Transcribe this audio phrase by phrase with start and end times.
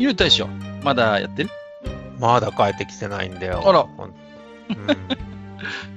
[0.00, 0.46] ゆう大将、
[0.82, 1.50] まだやってる？
[2.18, 3.62] まだ帰ってきてないんだよ。
[3.66, 3.80] あら
[4.70, 4.96] うん、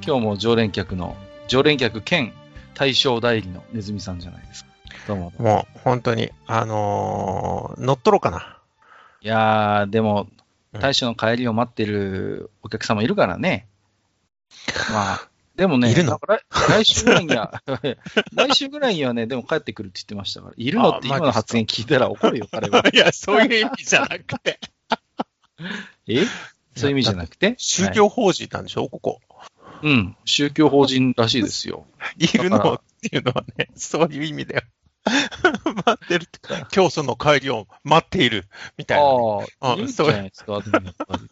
[0.06, 1.16] 今日も常連客の、
[1.48, 2.34] 常連客兼
[2.74, 4.72] 大将代理のネズミさんじゃないですか。
[5.08, 5.34] どうも。
[5.38, 8.58] もう本当に、あのー乗っ取ろうかな。
[9.22, 10.28] いやー、でも
[10.74, 13.68] う、ん大将の帰りを待ってるお客様いるからね。
[14.92, 16.20] まあ、でもね、いるの？
[16.28, 17.62] 来来週ぐらいには、
[18.34, 22.84] 来週ぐらいにはね、でも帰ってくるって言ってましたから、いるのって今の発言聞いたら怒るよ、彼は。
[22.92, 24.60] いや、そういう意味じゃなくて。
[26.08, 26.26] え？
[26.76, 27.54] そういう意味じゃなくて？
[27.58, 29.22] 宗教法人なんでしょ、ここ。
[29.30, 31.86] はいうん、宗教法人らしいですよ。
[32.18, 34.62] いるのっていうのはね、そういう意味だよ。
[35.86, 36.40] 待ってるって。
[36.74, 38.48] 今日その帰りを待っている、
[38.78, 41.30] みたいなね、ああ、うんいるんじゃないですか、でもやっぱり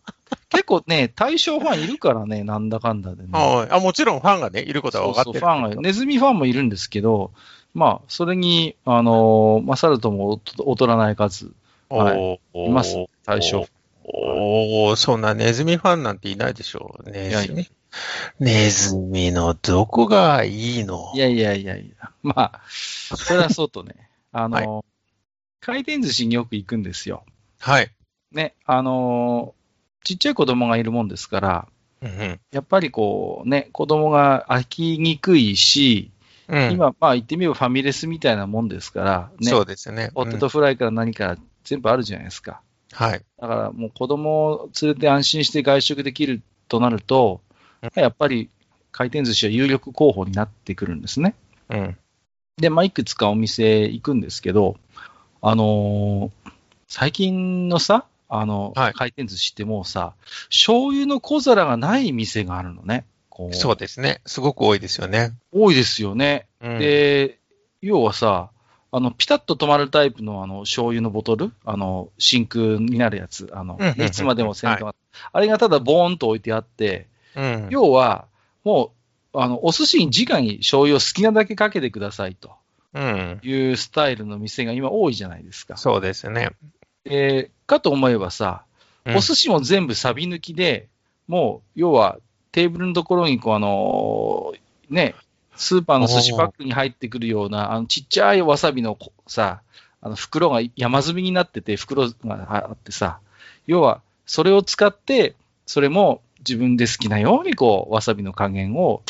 [0.52, 3.30] 結構ね、対象ファンいるからね、 なんだかんだでね。
[3.32, 5.40] はいあもちろんファンがね、いることは分かってる。
[5.40, 7.32] そうそうファンが、ネズミファンもいるんですけど、
[7.74, 11.52] まあ、それに、あのー、勝るとも劣らない数、
[11.90, 13.66] はいいます、対象。
[14.04, 17.10] おおそんなネズミファンなんていないでしょう。
[17.10, 17.70] ネズミ。
[18.40, 21.12] ネズミのどこがいいの？
[21.16, 24.92] いやいやいやいや、まあ、それはそうとね、 あのー
[25.64, 27.24] 回転寿司によく行くんですよ。
[27.60, 27.92] はい。
[28.32, 29.61] ね、あのー
[30.04, 31.68] ちっちゃい子供がいるもんですから、
[32.02, 36.12] うんやっぱりこうね、子供が飽きにくいし、
[36.48, 36.64] うん。
[36.64, 40.10] うん、今、まあ言ってみればファミレスみたいなもんですから、ね、そうですよね。
[40.14, 42.62] ポテうんトフライから何から全部あるじゃないですか。
[42.92, 43.22] はい。
[43.40, 47.42] だからもう子供を連れて安心して外食できるとなると
[47.82, 48.50] うん、やっぱり
[48.92, 51.36] 回転寿司は有力候補になってくるんですね。
[51.70, 51.98] うん。
[52.58, 54.78] で、まあ、いくつかお店行くんですけど、
[55.42, 56.52] あのー
[56.94, 60.14] 最近のさ、あの、はい回転寿司ってもうさ、
[60.50, 63.06] 醤油の小皿がない店があるのね。
[63.30, 64.22] こうそうですね。
[64.25, 65.34] すごく多いですよね。
[65.52, 66.47] 多いですよね。
[66.62, 67.40] うん、で、
[67.81, 68.50] 要はさ、
[68.94, 71.52] あの、ピタッと止まるタイプのあの、醤油のボトル？
[71.66, 73.50] あの、真空になるやつ。
[73.53, 74.94] あのいつまでも洗濯、
[75.31, 77.68] あれがただボーンと置いてあって、うん。
[77.69, 78.25] 要は、
[78.63, 78.92] も
[79.34, 82.52] う、あの、お寿司に直に醤油を好きなだけかけてくださいと
[82.94, 83.40] うん。
[83.44, 85.78] いうスタイルの店が今多いじゃないですか。
[85.78, 86.52] そうですね。
[87.03, 88.63] で、かと思えばさ、
[89.06, 90.88] うんお寿司も全部サビ抜きで、
[91.28, 92.19] もう、要は、
[92.51, 95.16] テーブルのところに、こう、あのーね、
[95.56, 99.62] スーパーの寿司パックに入ってくるような、あの、ちっちゃいわさびのこさ、
[100.01, 103.19] あの、袋が山積みになってて、袋があってさ、
[103.66, 105.35] 要は、それを使って、
[105.66, 109.01] それも自分で好きなように、こう、わさびの加減を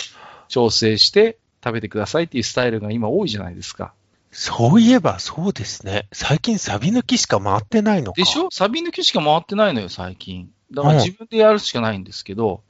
[0.47, 3.93] 調整して食べてくださいっていうスタイルが今多いじゃないですか。
[4.31, 6.07] そういえばそうですね。
[6.13, 8.15] 最近サビ抜きしか回ってないのか。
[8.17, 8.49] でしょ？
[8.51, 10.51] サビ抜きしか回ってないのよ、最近。
[10.71, 12.61] だからうん自分でやるしかないんですけど、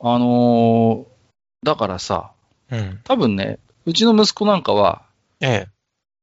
[0.00, 1.12] あのー
[1.64, 2.32] だからさ、
[2.70, 3.00] うん。
[3.04, 5.02] 多分ね、うちの息子なんかは、
[5.40, 5.68] ええ。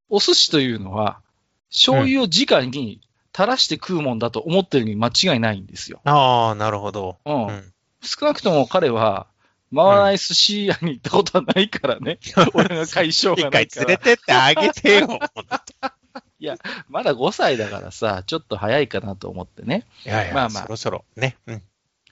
[0.10, 1.22] お寿司というのは、
[1.70, 3.00] 醤油を直に
[3.34, 6.02] 垂らして食うもんだと思ってるに間違いないんですよ。
[6.04, 7.18] ああ、なるほど。
[7.26, 7.46] うん。
[7.48, 7.74] うん。
[8.02, 9.28] 少なくとも彼は、
[9.76, 12.20] 回らない寿司屋に行ったことはないからね。
[12.54, 13.86] 俺が解消が一回ないから。
[13.86, 15.20] 連れてってあげてよ。
[16.88, 19.86] まだ5歳だからさ、ちょっと早いかなと思ってね。
[20.06, 21.06] いやいや、まあまあそろそろ。
[21.16, 21.38] ね。
[21.48, 21.64] うん。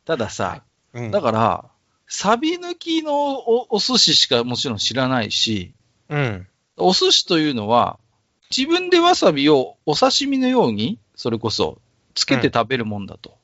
[0.06, 0.64] たださ、
[0.94, 1.12] うん。
[1.12, 1.66] だから、
[2.08, 5.74] サビ抜きのおお寿司しかもちろん知らないし、
[6.10, 6.48] うん。
[6.78, 8.00] お寿司というのは、
[8.56, 11.82] 自分でわさびをお刺身のように、それこそ、
[12.14, 13.38] つけて食べるもんだと。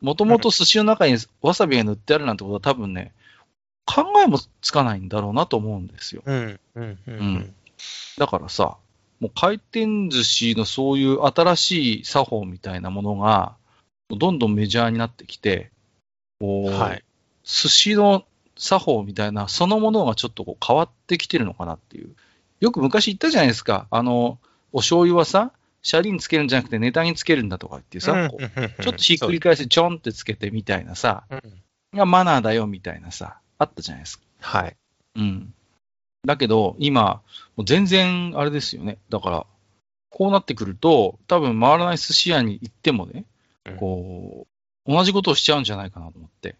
[0.00, 3.12] もともと寿司の中にわさびが塗ってあるなんてことは多分ね、
[3.88, 6.22] 考えもつかないんだろうなと思うんですよ。
[6.26, 6.60] うん。
[6.74, 6.84] うん。
[6.84, 7.54] ううんん。
[8.18, 8.76] だからさ、
[9.20, 13.56] もう回転寿司のそういう新しい作法みたいなものが、
[14.10, 15.70] どんどんメジャーになってきて、
[16.38, 17.04] こうはい。
[17.44, 18.24] 寿司の
[18.58, 22.14] 作法みたいな、そのものがちょっとこう変わってきてるのかなっていう。
[22.60, 23.86] よく昔言ったじゃないですか。
[23.90, 24.38] あの、
[24.72, 28.28] お醤油はさ、シャリにつけるんじゃなくてネタにつけるんだとか言ってさ、
[28.82, 31.24] ちょっとひっくり返してちょんってつけてみたいなさ、
[31.94, 34.24] がマナーだよみたいなさ、あったじゃないですか。
[34.40, 34.76] はい。
[35.16, 35.54] うん。
[36.24, 37.22] だけど、今、
[37.56, 38.98] もう全然あれですよね。
[39.08, 39.46] だから、
[40.10, 43.24] こうなってくると、多分回らない寿司屋に行ってもね、
[43.66, 44.46] うんこ
[44.86, 46.56] う、同じことをしちゃうんじゃないかなと思って。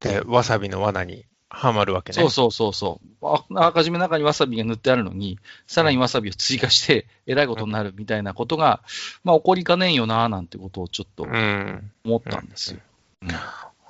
[0.00, 2.14] で、わさびの罠にはまるわけね。
[2.14, 3.26] そうそうそうそう。
[3.26, 8.82] ああらかじめ中にわさびが塗ってあるのに、さらにわさびを追加して、えらいことになるみたいなことが、
[9.22, 11.90] まあ起こりかねんよな、なんてことをちょっとうん。
[12.04, 12.80] 思ったんですよ。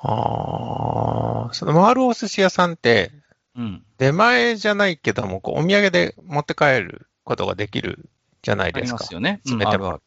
[0.02, 3.12] ああ、その回るお寿司屋さんって、
[3.56, 3.84] うん。
[3.98, 8.08] 出前じゃないけども、こうお土産で持って帰ることができる
[8.42, 8.98] じゃないありですか。
[9.00, 9.40] ますよね。
[9.44, 10.00] うん詰めてもら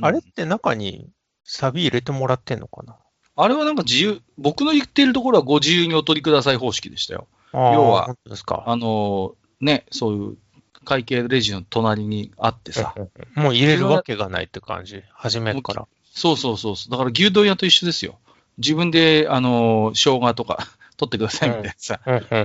[0.00, 1.08] あれって中に
[1.44, 2.96] サビ入れてもらってんのかな？
[3.34, 7.26] あれはなんか自由、僕の言っているところはご自由にお取りください方式でしたよ。
[7.52, 7.58] 要
[7.90, 8.08] は。
[8.08, 10.36] あのーね、そういう
[10.84, 12.94] 会計レジの隣にあってさ、
[13.34, 15.02] もう入れるわけがないって感じ？
[15.12, 15.86] 初めから。
[16.14, 16.90] そうそうそうそう。
[16.90, 18.18] だから牛丼屋と一緒ですよ。
[18.58, 22.00] 自分で、あのー生姜とか 取ってくださいみたいなさ、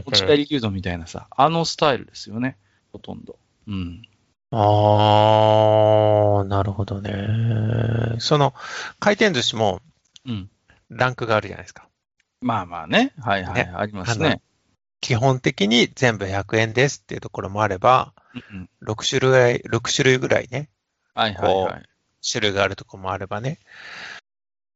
[0.05, 2.57] 持ち帰り牛丼みたいなさ、あのスタイルですよね。
[2.91, 3.37] ほとんど。
[3.67, 4.01] うん。
[4.51, 7.11] ああ、なるほどね。
[8.19, 8.53] その、
[8.99, 9.81] 回転寿司も
[10.25, 10.49] うん。
[10.89, 11.87] ランクがあるじゃないですか。
[12.41, 13.13] まあまあね。
[13.19, 13.55] はいはい。
[13.55, 14.41] ねありますね。
[15.01, 20.69] 基本的に全部100円ですっていうところもあれば、うんうん6種類、6種類ぐらいね、
[21.13, 21.83] はいはいはい。
[22.29, 23.59] 種類があるところもあればね。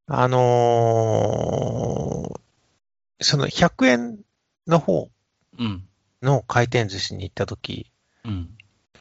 [0.07, 2.42] あのー
[3.24, 4.19] その100円
[4.68, 5.12] の方
[5.59, 5.88] うん。
[6.24, 7.92] の回転寿司に行ったとき、
[8.25, 8.50] うん。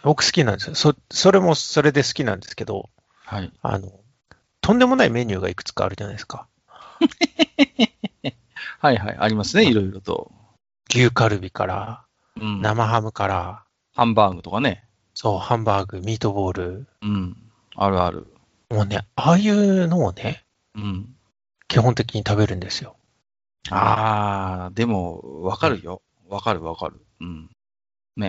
[0.02, 0.74] 僕好きなんですよ。
[0.74, 2.90] そ、それもそれで好きなんですけど、
[3.24, 3.52] はい。
[3.62, 3.92] あの、
[4.60, 6.48] とんでもないメニューがいくつかあるじゃないですか。
[8.78, 9.16] はいはい。
[9.18, 9.64] ありますね。
[9.64, 10.32] いろいろと。
[10.90, 12.04] 牛カルビから、
[12.40, 12.60] うん。
[12.62, 13.64] 生ハムから、
[13.94, 14.84] ハンバーグとかね。
[15.14, 16.86] そう、ハンバーグ、ミートボール。
[17.02, 17.36] うん。
[17.76, 18.26] あるある。
[18.70, 20.44] もうね、ああいうのをね、
[20.74, 21.14] うん。
[21.68, 22.96] 基本的に食べるんですよ。
[23.70, 26.02] ああ、でも、わかるよ。
[26.28, 27.00] わかるわかる。
[27.20, 27.50] うん。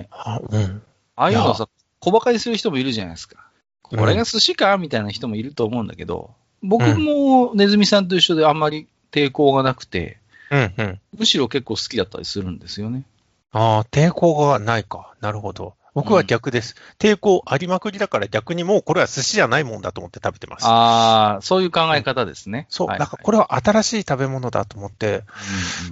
[0.10, 0.82] あうん。
[1.16, 1.68] ああいうのさ、
[2.00, 3.52] 小馬鹿にする人もいるじゃないですか。
[3.82, 6.32] これが寿司かみたいな人もいると思うんだけど、
[6.64, 10.18] 僕もネズミさんと一緒であんまり抵抗がなくて、
[10.50, 11.00] うん、うん。
[11.18, 13.04] むしろ結構好きだったりするんですよね。
[13.52, 15.14] ああ、抵抗がないか。
[15.20, 15.76] なるほど。
[15.94, 16.76] 僕は逆です。
[17.00, 20.66] 抵抗ありまくりだから逆にもうこれは寿司じゃないもんだと思って食べてます。
[20.66, 22.68] ああ、そういう考え方ですね。
[22.70, 25.24] そう、はいだからこれは新しい食べ物だと思って、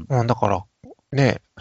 [0.10, 0.64] うんうんうん、だから、
[1.12, 1.42] ね、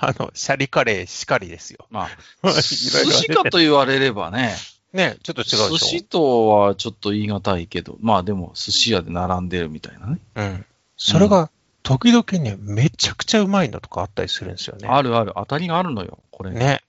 [0.00, 1.86] あの、シャリカレーしかりですよ。
[1.90, 2.08] ま
[2.42, 4.54] あ、 寿司かと言われればね、
[4.92, 5.68] ね、ちょっと違うでしょ。
[5.70, 10.18] 寿司とはちょっと言い難いけど、まあでも寿司屋で並んでるみたいなね。
[10.36, 10.66] うん。
[10.96, 11.50] それが、
[11.82, 14.88] 時々ね、めちゃくちゃうまいのとかあったりするんですよね。
[14.88, 16.50] あるある、当たりがあるのよ、これ。
[16.50, 16.82] ね。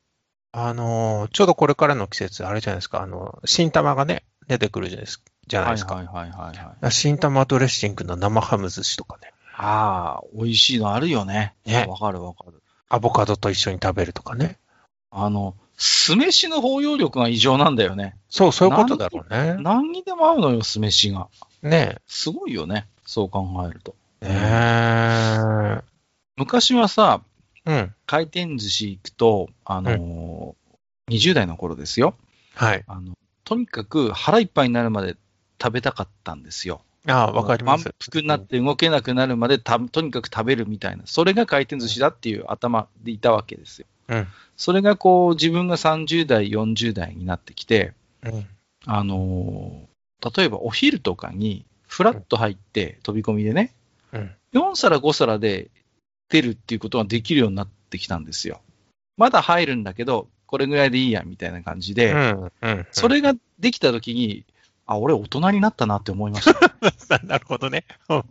[0.51, 5.95] あのーちょうどこれからの季節、あれじゃないですか、あの、新玉がね、出てくるじゃないですじゃないですか。
[5.95, 6.91] はいはいはいはいはい。
[6.91, 9.33] 新玉ドレッシングの生ハム寿司とかね。
[9.55, 11.53] ああ、美味しいのあるよね。
[11.65, 12.61] ねわかるわかる。
[12.87, 14.57] アボカドと一緒に食べるとかね。
[15.11, 18.15] あの、酢飯の包容力が異常なんだよね。
[18.29, 19.57] そう、そういうことだろうね。
[19.59, 21.27] 何にでも合うのよ、酢飯が。
[21.61, 22.87] ねすごいよね。
[23.05, 23.95] そう考えると。
[24.21, 24.27] え。
[24.29, 25.81] ね
[26.37, 27.28] 昔はさ、え。
[27.69, 27.93] うん。
[28.07, 32.15] 回転寿司行くと、あのー20代の頃ですよ。
[32.55, 32.83] はい。
[32.87, 33.13] あの、
[33.43, 35.15] とにかく腹いっぱいになるまで
[35.59, 36.81] 食べたかったんですよ。
[37.07, 37.85] ああ、わかります。
[37.85, 41.03] 満腹になって動けなくなるまでた、とにかく食べるみたいな。
[41.05, 43.87] それが回転寿司だっていう頭でいたわけですよ。
[44.09, 44.27] うん。
[44.55, 47.93] それがこう、自分が30代、40代になってきて、
[48.23, 48.47] うん。
[48.85, 49.89] あのー
[50.37, 53.73] 例えばお昼とかに、フラッと入って、飛び込みでね、
[54.11, 54.31] うん。
[54.53, 55.69] 4皿5皿で
[56.29, 58.61] 出るっていうことができるようになってきたんですよ。
[59.17, 62.51] まだ入るんだけど、これぐらいでいいや、みたいな感じで、うん。
[62.61, 62.87] うん。
[62.91, 64.45] それができたときに、
[64.85, 66.51] あ、俺大人になったなって思いまし
[67.07, 67.19] た。
[67.25, 67.85] なるほどね。
[68.09, 68.23] うん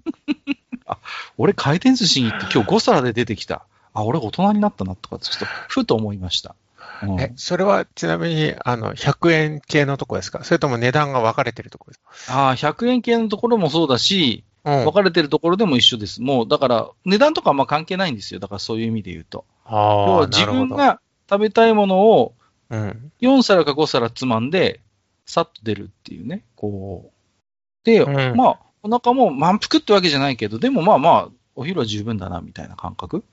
[1.37, 3.66] 俺回転寿司に行って今日5皿で出てきた。
[3.92, 6.54] あ、俺大人になったなとか、ちょっとふと思いました。
[7.02, 10.42] うんえ、それはちなみに、あの、100円系のとこですか？
[10.44, 12.00] それとも値段が分かれてるとこです
[12.32, 14.44] あー100円系のところもそうだし、
[14.84, 16.22] 分かれてるところでも一緒です。
[16.22, 18.40] もう、だから、値段とかあんま関係ないんですよ。
[18.40, 19.44] だからそういう意味で言うと。
[19.68, 20.44] 要は自。
[20.46, 22.34] 分が食べたいものを
[22.70, 23.12] うん。
[23.20, 24.80] 4皿か5皿つまんで、
[25.26, 26.44] さっと出るっていうね。
[26.56, 27.84] こう。
[27.84, 33.25] で、うんまあ、お腹も満腹ってわけじゃないけど、でもまあまあ、お昼は十分だな、みたいな感覚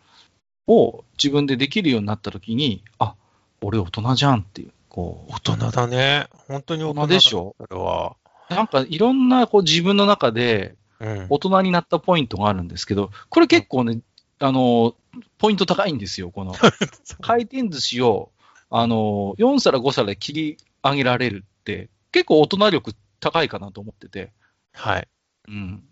[0.68, 3.15] を自分でできるようになったときに、あ、
[3.62, 4.72] 俺大人じゃんっていう。
[4.89, 6.27] こ大人だね。
[6.48, 7.56] 本当に大人だでしょ？
[7.60, 8.15] それは。
[8.50, 8.54] う。
[8.54, 10.77] なんかいろんなこう自分の中でうん。
[11.00, 14.00] 大人になったポイントがあるんですけど、これ結構ね、
[14.40, 14.96] あの、
[15.38, 16.54] ポイント高いんですよ、この。
[17.22, 18.32] 回転寿司を、
[18.70, 24.32] あの、4皿5皿で切り上げられるって、結構大人力高いかなと思ってて。
[24.74, 25.08] はい。
[25.48, 25.84] うん。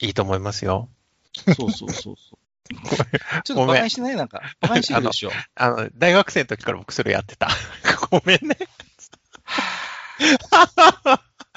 [0.00, 0.88] いいと思いますよ。
[1.34, 2.38] そうそうそうそう。
[3.44, 4.42] ちょっと馬鹿にしてないなんか。
[4.62, 5.30] 馬鹿にしてるでしょ。
[5.54, 7.48] あの、大学生の時から僕それやってた。
[8.10, 8.56] ごめんね。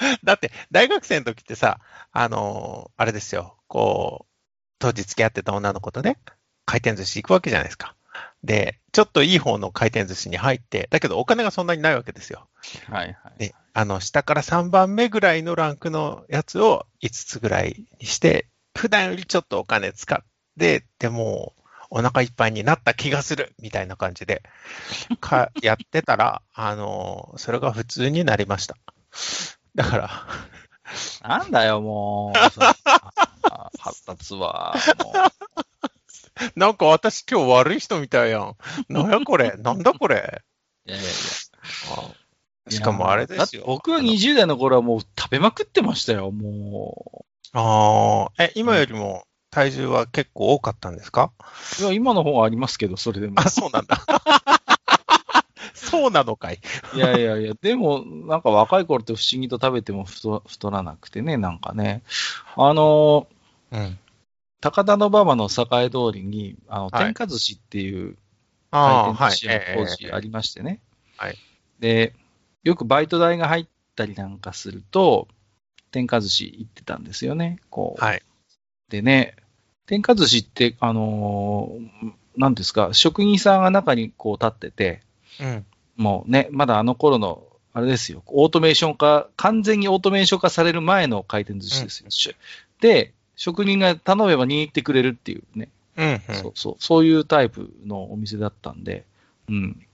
[0.24, 1.80] だって、大学生の時ってさ、
[2.12, 4.32] あのーあれですよ、こう、
[4.78, 6.18] 当時付き合ってた女の子とね、
[6.64, 7.96] 回転寿司行くわけじゃないですか。
[8.42, 12.48] で、ちょっといい方の回転寿司に入って、だけどお金がそんなにないわけですよ。
[12.90, 13.38] はいはい。
[13.38, 20.24] で、あの、下から3番目ぐらいのランクのやつを5つぐらいにして、普段よりちょっとお金使っ
[20.58, 21.54] て、でも、
[21.90, 24.42] お腹いっぱいになった気がするみたいな感じで、
[25.20, 28.76] か、やってたら、あの、それが普通になりました。
[29.76, 30.10] だから、
[31.28, 32.38] なんだよ、もう。
[33.78, 34.74] 発達は。
[36.56, 38.56] なんか私今日悪い人みたいやん。
[38.88, 39.52] なんやこれ？
[39.62, 40.42] なんだこれ？
[40.86, 41.10] いやいやいや
[41.96, 43.64] あしかもあれですよ。
[43.66, 51.32] 僕は20代の頃はもう食べまくってましたよ、もああ、え、今よりも体重は結構多かったんですか？
[51.80, 51.82] う。
[51.82, 53.34] いや、今の方がありますけど、それでも。
[53.40, 53.98] あ、そうなんだ。
[55.92, 56.58] そうなのかい？
[56.94, 62.02] いやいやいや、でも、なんか若い頃って不思議と食べても太太らなくてね、なんかね。
[62.56, 63.28] あの、
[63.70, 63.98] うん。
[64.60, 68.16] 高田馬場の栄通りに、あの、はい天下寿司っていう
[68.70, 69.36] 回転寿。
[69.36, 70.80] 司屋が当時ありましてね。
[71.16, 71.36] はい
[71.78, 72.14] で、
[72.64, 75.28] よくバイト代が入ったりなんかすると、
[75.90, 77.58] 天下寿司行ってたんですよね。
[77.70, 78.02] こう。
[78.02, 78.22] はい。
[78.88, 79.36] でね、
[79.86, 85.02] 天下寿司って、あのーなんですか、職人さんが中にこう立ってて、
[85.40, 85.66] うん。
[85.96, 87.42] もうね、まだあの頃の、
[87.74, 92.10] あれですよ、オートメーション化、完全にオートメーション化される前の回転寿司ですよ。
[92.10, 92.36] し
[92.80, 96.34] で、職人が頼めば握ってくれるっていうね、うん、うん。
[96.34, 99.04] そうそう、そういうタイプのお店だったんで、
[99.48, 99.86] うん。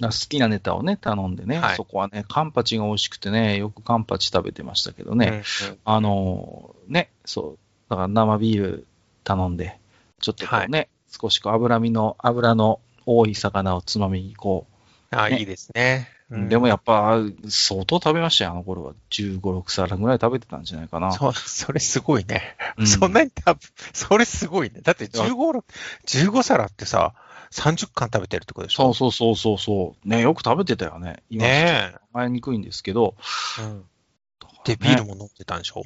[0.00, 1.76] 好きなネタをね、頼んでね、はい。
[1.76, 5.78] そこはね、カンパチが美味しくてね、よくカンパチ食べてましたけどね、うんうん。
[5.84, 7.58] あのーね、そう、
[7.90, 8.86] だから生ビール
[9.24, 9.78] 頼んで、
[10.20, 14.66] ちょっとこうね、少しこう脂身の、脂の多い魚をつまみにこ
[15.10, 16.08] あ、ねいいですね。
[16.30, 18.92] う、うんでもやっぱ相当食べましたよ、あの頃は。
[19.10, 21.12] 15、6皿ぐらい食べてたんじゃないかな。
[21.12, 22.56] そ、それすごいね。
[22.76, 23.60] うんそんなに多分、
[23.92, 24.80] それすごいね。
[24.82, 25.64] だって15、
[26.06, 27.14] 15皿ってさ、
[27.50, 28.92] 30貫食べてるってことでしょ？
[28.92, 30.08] そうそうそうそうそう。
[30.08, 31.22] ね、よく食べてたよね。
[31.30, 33.14] 今ね考えにくいんですけど。
[33.60, 33.62] え。
[33.62, 33.78] うん。
[33.78, 35.82] ねビールも飲んでたんでしょ？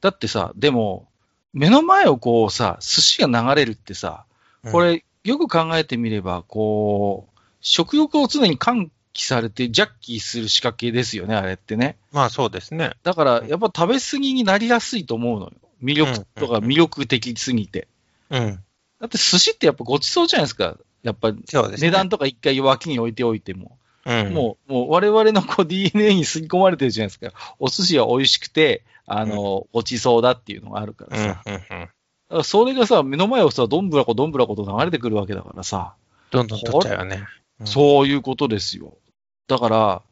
[0.00, 1.08] だってさ、でも、
[1.52, 4.24] 目の前をこうさ、寿司が流れるってさ、
[4.72, 7.31] こ、れ、よく考えてみれば、こう、
[7.62, 11.96] 食欲を常に喚起されて、ジャッキーする仕掛けですよね、あれってね。
[12.12, 12.92] うんまあそうですね。
[13.02, 15.52] だから、やっぱ食べ過ぎになりやすいと思うのよ。
[15.82, 17.88] 魅力とかうんうんうん魅力的すぎて。
[18.30, 18.62] うん。
[19.00, 20.76] だって寿司ってやっぱごちそうじゃないですか。
[21.02, 21.88] やっぱそうですね。
[21.88, 23.78] 値段とか一回脇に置いておいても。
[24.04, 24.32] うん。
[24.32, 27.32] もう、もう我々のこう DNA に吸い込まれてるじゃないですか。
[27.58, 31.42] お寿司は美味しくて、あの、ごちそうだっていうのがあるからうん、さ。
[31.46, 31.60] うん、うん。
[31.60, 31.90] だか
[32.30, 35.94] らそれがさ、目の前をさ、どんぶらこどんぶらこと流れてくるわけだからさ。
[36.30, 37.24] どんどん取っちゃうよね。
[37.62, 38.98] うんそういうことですよ。
[39.46, 40.02] だから、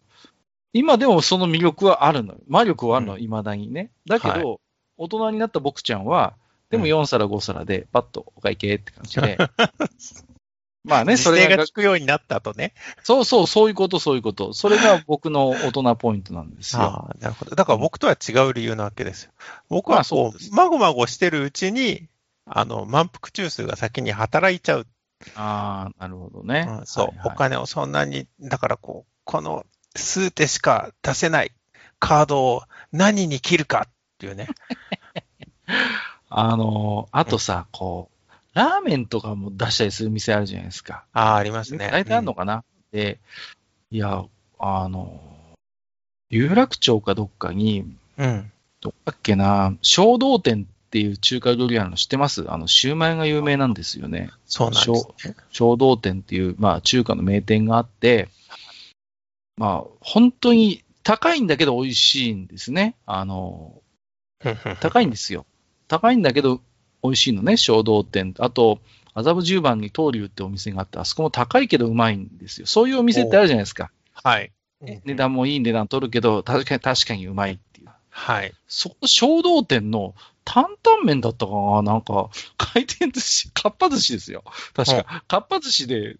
[0.72, 2.40] 今でもその魅力はあるのよ。
[2.46, 3.90] 魔力はあるの、う未だにね。
[4.06, 4.58] だけど、は
[4.96, 6.36] 大人になった僕ちゃんは、
[6.70, 9.38] でもうん4皿5皿で、パッとお会計って感じで。
[10.82, 12.72] まあね、それがが効、くようになった後ね。
[13.02, 14.54] そうそう、そういうこと、そういうこと。
[14.54, 16.82] それが僕の大人ポイントなんですよ。
[16.82, 17.54] ああ、なるほど。
[17.54, 19.32] だから僕とは違う理由なわけですよ。
[19.68, 22.08] 僕まはこう、まごまごしてるうちに、
[22.46, 24.86] あの、満腹中枢が先に働いちゃう。
[25.34, 26.66] ああ、なるほどね。
[26.68, 31.52] うんそう、はいはいお金をそんなに、だからこう、この数手しか出せない
[31.98, 32.62] カードを
[32.92, 34.48] 何に切るかっていうね。
[36.28, 41.04] あのーあとさ、こう、ラーメンとかも出したりする店あるじゃないですか。
[41.12, 41.88] ああ、ありますね。
[41.90, 43.18] 大体あるのかな、で、
[43.90, 44.24] いや、
[44.58, 45.20] あの、
[46.28, 48.52] 有楽町かどっかに、うん。
[48.80, 52.50] どっかっけな、小道店っていう中華料理屋の知ってます？
[52.50, 54.30] あの、シューマイが有名なんですよね。
[54.44, 55.36] そうなんですね。
[55.52, 58.28] 小道店っていう、まあ、中華の名店があって、
[59.56, 62.96] まあ、本当に高いんだけど美味しいんですね。
[63.06, 63.80] あの、
[64.80, 65.46] 高いんですよ。
[65.86, 66.60] 高いんだけど
[67.04, 68.34] 美味しいのね、小道店。
[68.40, 68.80] あと、
[69.14, 72.66] 麻布十番に東流ってお店があって、あそこも高いけどうまいんですよ。
[72.66, 73.92] そういうお店ってあるじゃないですか。
[74.12, 74.50] はい。
[74.80, 77.88] 値段もいい値段取るけど、確かに確かにうまいっていう。
[78.08, 78.52] はい。
[78.66, 80.14] そこ、小道店の
[80.52, 81.82] 担々麺だったかな？
[81.82, 82.28] なんか、
[82.58, 84.42] 回転寿司、 かっぱ寿司ですよ。
[84.74, 85.22] 確か。
[85.28, 86.16] かっぱ寿司で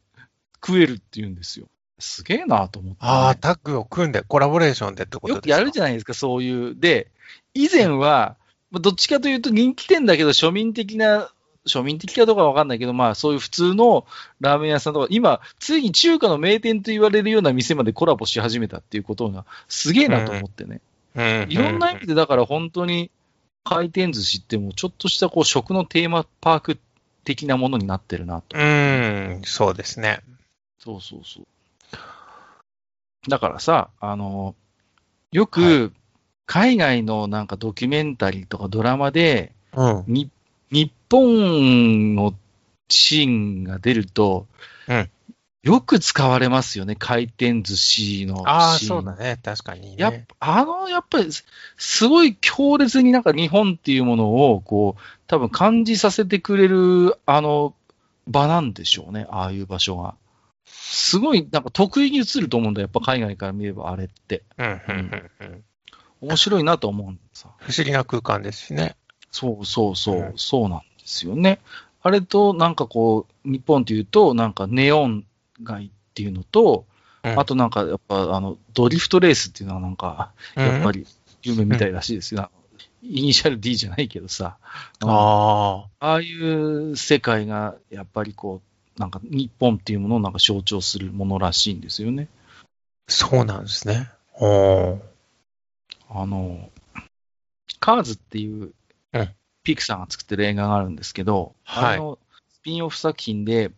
[0.64, 1.66] 食えるって言うんですよ。
[1.99, 3.10] すげえなと思って、ね。
[3.10, 5.49] ああ、タッグを組んで、コラボレーションでってことですか？
[5.49, 6.76] よくやるじゃないですか、そういう。
[6.78, 7.10] で、
[7.54, 8.37] 以前は、
[8.70, 11.32] まあどっちかというと人気店だけど庶民的な、
[11.66, 14.06] 庶民的かどうかわかんないけど、まあそういう普通の
[14.40, 20.80] ラーメン屋さんとか、今、ついに中華の名店と言われるような店までコラボし始めたっていうことが、すげえなと思ってね。
[21.16, 23.10] うんいろんな意味で、だから本当に
[23.64, 26.78] 回転寿司ってもうちょっとしたこう食のテーマパーク
[27.24, 28.58] 的なものになってるなと。
[28.58, 30.20] うん、そうですね。
[30.78, 31.46] そうそうそう。
[33.28, 34.54] だからさ、あの、
[35.32, 35.92] よはく
[36.46, 40.04] 海外のなんかドキュメンタリーとかドラマで、うん。
[40.06, 40.30] に
[40.72, 42.34] 日本の
[42.88, 44.46] シーンが出ると、
[44.88, 45.10] うん
[45.62, 48.48] よく使われますよね、回転寿司の。
[48.48, 49.38] ああ、そうだね。
[49.42, 49.96] 確かにね。
[49.98, 51.28] やっぱ、あの、やっぱり、
[51.76, 57.74] すごい強烈になんか日本っていうものを、こう、多分感じさせてくれる、あの、
[58.26, 60.14] 場なんでしょうね、ああいう場所が。
[60.64, 64.44] すごい、なんか得意に映ると思うんだよ、やっぱ海外から見ればあれって。
[64.56, 65.64] うん、うん、うんうん。
[66.22, 67.50] 面白いなと思うんださ。
[67.58, 68.96] 不思議な空間ですしね。
[69.30, 71.60] そうそうそう、うんそうなんですよね。
[72.02, 75.26] あれと、なんかこう、日本っていうと、なんかネオン
[75.62, 76.86] 街っていうのと、
[77.22, 81.00] うんあとなんかやっぱ、あの、ドリフトレースっていうのはなんか、やっぱり。
[81.00, 81.06] り
[81.42, 82.50] 夢みたいらしいですよ。
[83.02, 84.56] イニシャル D じゃないけどさ。
[85.02, 88.62] うんあああいう世界が、やっぱりこ
[88.96, 92.28] う、なんか日本っていうものをなんか象徴するものらしいんですよね。
[93.08, 94.10] あ、そうなんですね。
[94.34, 94.98] おー
[96.10, 96.70] あの、
[97.78, 98.72] カーズっていう
[99.12, 99.28] うん、
[99.62, 102.18] ピクサーが作ってる映画があるんですけど、はいあの
[102.52, 103.70] スピンオフ作品で、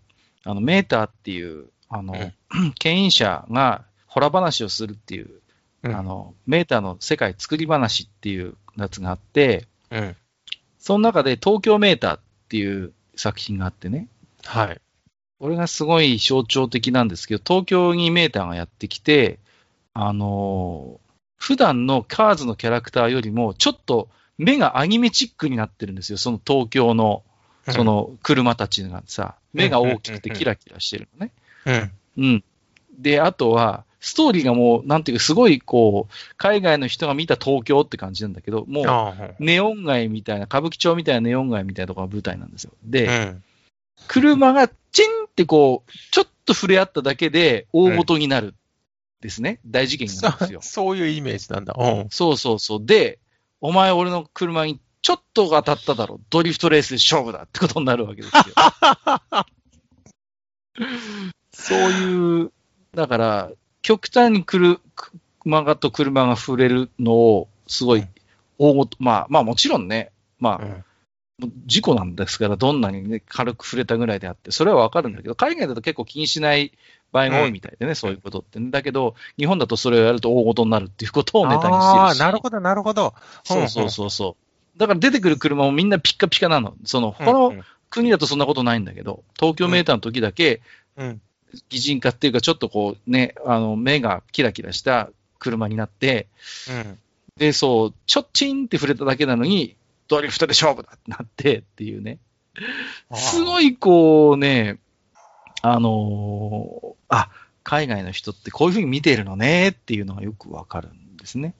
[0.44, 2.16] あの、メーターっていう、あの、う
[2.58, 5.30] ん牽引者がホラ話をするっていう、
[5.82, 10.16] うんあの、メーターの世界作り話っていうやつがあって、うん。
[10.78, 14.08] その中で東京メーターっていう作品があってね、
[14.44, 14.80] はい。
[15.38, 19.38] これがすごい象徴的なんですけど、東京にメーターがやってきて、
[19.94, 21.02] あのー
[21.42, 24.08] 普段のカーズのキャラクターよりも、ちょっと
[24.38, 26.16] 目がアニメチックになってるんですよ。
[26.16, 27.24] その東京の、
[27.68, 31.32] その車たちがさ、目が大きくてキラキラしてるのね。
[31.66, 31.92] うん。
[32.16, 32.44] うん。
[32.98, 42.72] で、あとは、ストーリーがもう、なんていうか、すごいこう、海外の人が見た東京って感じなんだけど、もう、ネオン街みたいな、歌舞伎町みたいなネオン街みたいなところが舞台なんですよ。
[42.84, 43.42] で、うん。
[44.08, 48.54] 車がチンってこう、ちょっと触れ合っただけで大事になる。
[49.22, 49.60] ですね。
[49.64, 50.60] 大事件になるんですよ。
[50.66, 51.74] そういうイメージなんだ。
[51.78, 52.08] うん。
[52.10, 52.84] そうそうそう。
[52.84, 53.20] で、
[53.60, 56.20] お前俺の車にちょっと当たっただろ。
[56.28, 58.42] ドリフトレースで勝負だってことになるわけですよ。
[61.62, 62.52] そういう、
[62.94, 63.50] だから、
[63.82, 64.80] 極端に来る、
[65.40, 68.08] 車がと車が触れるのを、すごいうん、
[68.58, 70.84] 大ごと、まあ、まあもちろんね、まあ、うん
[71.66, 76.72] 事故なんですから、どんなにね、軽く触れたぐらいであって、それはわかるんだけど、海外だと結構気にしない
[77.10, 78.70] 場合が多いみたいでね、そういうことってね。
[78.70, 82.20] だけど、日本だとそれをやると大事になるっていうことをネタにしてるし。
[82.20, 83.14] ああ、なるほど、なるほど。
[83.44, 84.36] そうそうそうそ
[84.76, 84.78] う。
[84.78, 86.74] だから出てくる車もみんなピッカピカなの。
[86.84, 87.12] その、うん。
[87.24, 87.54] 他の
[87.90, 90.62] 国だとそんなことないんだけど、東京メーターの時だけ、
[90.96, 91.20] うん。
[91.68, 96.28] 擬人化っていうか、ちょっとこうね、あの、目がキラキラした車になって、
[96.70, 96.98] うん。
[97.36, 99.76] で、そう、ちょっちんって触れただけなのに、
[100.08, 102.18] ドリフトで勝負だってなってっていうね。
[103.14, 103.68] すごい。
[103.68, 104.78] いこうね、
[105.62, 107.30] あのーあ、
[107.62, 111.54] 海外の人ってこういうふうに見てるのねっていうのがよくわかるんですね。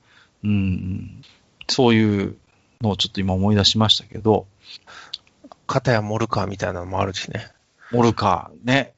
[0.44, 1.22] うんうん。
[1.68, 2.36] そういう
[2.80, 4.46] のをちょっと今思い出しましたけど、
[5.66, 7.46] 片やモルカーみたいなのもあるしね。
[7.92, 8.94] モルカーね、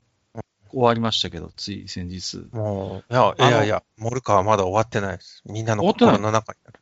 [0.75, 2.47] 終わりましたけど、つい先日。
[2.53, 5.43] もう、いや、いやいや、モルカーはまだ終わってないです。
[5.47, 6.81] みんなの心の中にある。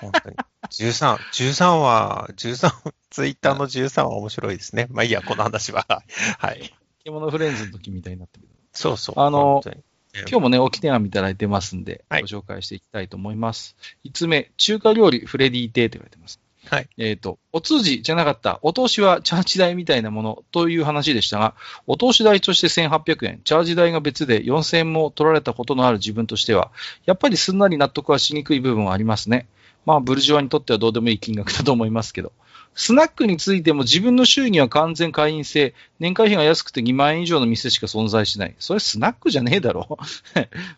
[0.00, 0.36] 本当に。
[0.70, 4.86] 13、13は、13、ツイッターの13は面白いですね。
[4.90, 5.86] まあいいや、この話は。
[6.38, 6.74] はい。
[7.04, 8.46] 獣フレンズの時みたいになってる。
[8.72, 9.20] そうそう。
[9.20, 9.62] あの
[10.14, 13.76] 今日もね、置き手紙いただいてますんで、はいご紹介していきたいと思います。
[14.04, 16.38] 5つ目、中華料理フレディ亭と言われてます。
[16.70, 16.88] はい。
[16.96, 21.54] えっ、と、お通じじゃなかった、お通しはチャージ代みたいなものという話でしたが、
[21.86, 26.70] お通し代として1800円、チャージ代が別で4000円も取られたことのある自分としては、
[27.04, 29.48] やっぱりすんなり納得はしにくい部分はありますね。
[29.84, 32.32] まあ、ブルジョワにとってはどうでもいい金額だと思いますけど。
[32.74, 38.54] スナックについても自分の収益は完全会員制、年会費が安くて2万円以上の店しか存在しない。
[38.58, 39.98] それスナックじゃねえだろ。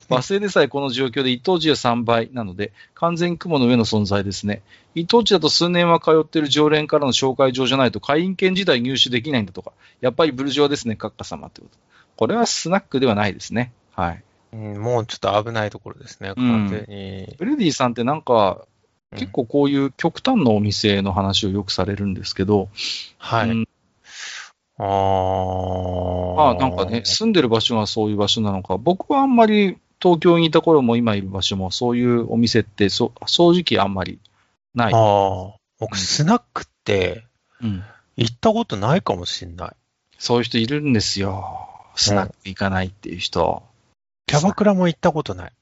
[0.09, 4.63] バス停でさえこの状況で一等地は3倍なので、完全に雲の上の存在ですね。
[4.95, 9.73] 一等地だと数年は通っている常連からの紹介状じゃないと会員権自体入手できないんだとか。
[10.01, 11.79] やっぱりブルジョワですね、閣下様ってこと。
[12.17, 13.73] これはスナックではないですね。
[13.93, 14.23] はい。
[14.53, 17.35] うんもうちょっと危ないところですね、完全に。
[17.39, 18.74] ブレディさんってなんか、うん
[19.15, 22.69] 結構こういう極端なお店の話をよくされるんですけど、
[23.19, 23.51] はい。
[23.51, 23.69] うん
[24.77, 24.83] あ
[26.37, 34.19] まあなんかね、住んでる場所がそういう場所なのか、僕はあんまり東京にいた頃も今いる場所もそういうお店ってそ正直あんまり
[34.75, 34.93] ない。
[34.93, 35.45] ああ。
[35.45, 37.25] うん僕、スナックって
[37.61, 37.83] うん、
[38.17, 39.77] 行ったことないかもしんない。
[40.19, 41.69] そういう人いるんですよ。
[41.97, 43.63] スナック行かないっていう人。
[44.27, 45.53] キャバクラも行ったことない。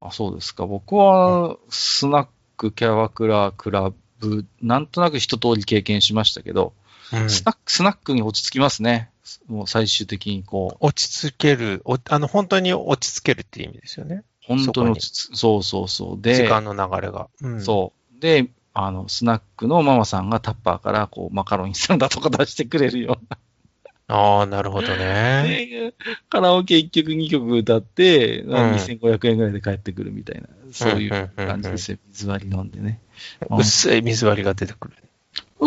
[0.00, 0.66] あ、そうですか。
[0.66, 6.72] 僕はスナック、キャバクラ、クラブ、なんとなく一通り経験しましたけど、
[7.12, 9.10] うんスナック、スナックに落ち着きますね。
[9.46, 14.24] もう最終的にこう、落ち着ける、おあの、本当に落ち着けるっていう意味ですよね。
[14.42, 15.36] 本当に落ち着く。
[15.36, 16.20] そうそうそう。
[16.20, 17.28] で、時間の流れが。
[17.40, 18.20] うんそう。
[18.20, 23.38] で、あの、スナックのママさんがタッパーから、こう、マカロニサラダとか出してくれるような。
[24.06, 25.68] ああ、なるほどね。
[25.70, 25.94] で、
[26.28, 31.98] カラオケ1曲2曲歌って、ん2500円ぐらいで帰ってくるみたいな、そういう感じですよ。
[32.08, 33.00] 水割り飲んでね。
[33.48, 34.94] うん薄い水割りが出てくる。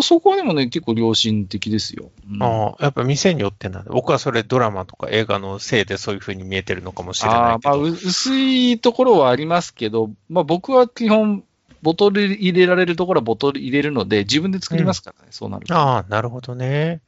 [0.04, 2.12] そこはでもね、結構良心的ですよ。
[2.30, 3.91] うんああ、やっぱ店によってなんだ。
[3.91, 7.73] 僕はそれドラマとか映画のせいでそういう風に見えてるのかもしれないけど。
[7.73, 11.43] あーまあ、う薄いところはありますけど、まあ僕は基本、
[11.82, 15.76] ボトル入れられるところはボトル入れるので、自分で作りますからね、そうなると。
[15.76, 17.02] ああ、なるほどね。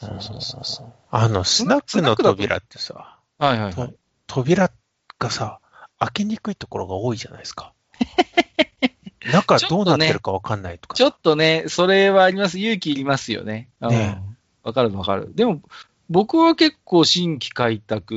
[0.00, 0.92] そうそうそうそう。
[1.10, 3.94] あの、スナックの扉ってさ、はいはいはい。
[4.26, 4.70] 扉
[5.18, 5.60] がさ、
[5.98, 7.72] 開けにくいところが多いじゃないですか。
[9.32, 10.94] 中どうなってるかわかんないとか。
[10.96, 12.58] ちょっとね、それはあります。
[12.58, 13.68] 勇気いりますよね。
[13.80, 14.22] うんね
[14.62, 15.32] わかるわかる。
[15.34, 15.62] でも、
[16.10, 18.14] 僕は結構新規開拓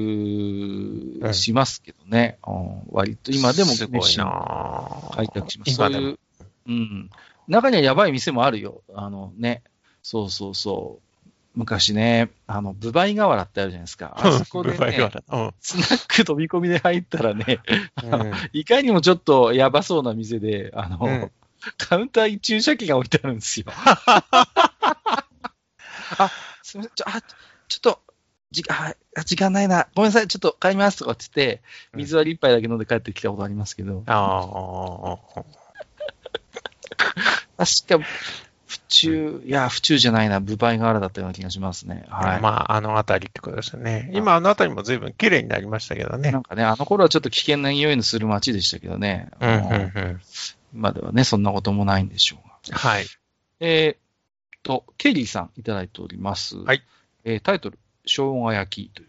[1.34, 2.38] しますけどね。
[2.46, 5.74] うん割と今でもすごい新規な開拓します。
[5.74, 6.20] そういう、
[6.68, 7.10] うん。
[7.48, 8.82] 中にはやばい店もあるよ。
[8.94, 9.64] あのね。
[10.04, 11.11] そうそうそう。
[11.54, 14.14] 昔ね、あの、ブバイ河原ってあるじゃないですか。
[14.18, 15.54] あそこでブバイね、柄うん。
[15.60, 17.60] スナック飛び込みで入ったらね、
[18.04, 18.32] うん。
[18.54, 21.32] いかにもちょっとやばそうな店で、あの、うん。
[21.78, 23.68] カウンターに注射器が置いてあるんですよ。
[26.18, 26.32] あ、
[26.64, 27.22] すみません、ちょ、あ、
[27.68, 28.02] ちょっと、
[28.52, 29.88] じああ時間ないな。
[29.96, 31.62] ごめんなさい、ちょっと帰りますとかって言って、
[31.94, 34.42] 水割り一杯だけ飲んで帰ってきたことありますけど、あ
[37.58, 38.08] あ、確か、
[38.72, 42.06] 府中、いや、府中じゃないな、部売河原だったような気がしますね。
[42.08, 42.42] はい。
[42.42, 44.10] まあ、あの辺りってことですよね。
[44.14, 46.40] 今、あの辺りも随分綺麗になりましたけどねな。
[46.40, 49.30] んかね、あの頃はちょっと危険な匂いのする街でしたけどね。
[49.42, 50.22] うん、うん。
[50.74, 52.78] 今ではね、そんなこともないんでしょうが。
[52.78, 53.06] はい。
[53.60, 56.56] えーっと、ケリーさんいただいております。
[56.56, 56.82] はい。
[57.26, 59.08] えータイトル、生姜焼きという。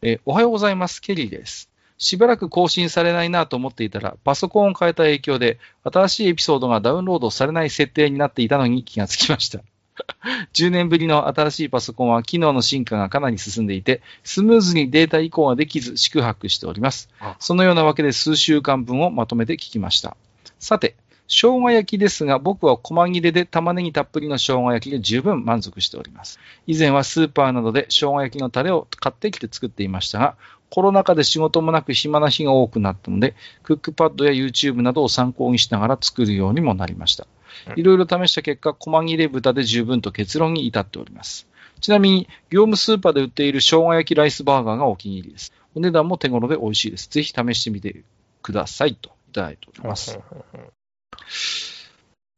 [0.00, 1.02] えーおはようございます。
[1.02, 1.68] ケリーです。
[1.98, 9.60] しばらく更新されないなと思っていたら、パソコンを変えた影響で、新しいエピソードがダウンロードされない設定になっていたのに気がつきました。
[10.54, 17.36] 10年ぶりの新しいパソコンは機能の進化がかなり進んでいて、スムーズにデータ移行ができず、宿泊しておりますあ。
[17.38, 20.16] そのようなわけで数週間分をまとめて聞きました。
[20.58, 20.96] さて、
[21.28, 26.38] 生姜焼きですが、僕は細切れで玉ねぎたっぷりの生姜焼きで十分満足しております。
[26.66, 30.36] 以前はスーパーなどで生姜焼きのタレを買ってきて作っていましたが、
[30.72, 37.26] コロナ禍で仕事もなく暇な日が多くなったので、クックパッドや YouTube などを参考にしながら作るようにもなりました
[37.68, 37.74] う。
[37.76, 41.46] んいろいろ試した結果、細切れ豚で十分と結論に至っております。
[41.82, 45.52] ちなみに、業務スーパーで売っている生姜焼きライスバーガーがお気に入りです。
[45.74, 47.10] お値段も手頃で美味しいです。
[47.10, 48.02] ぜひ試してみて
[48.40, 50.18] くださいといただいております。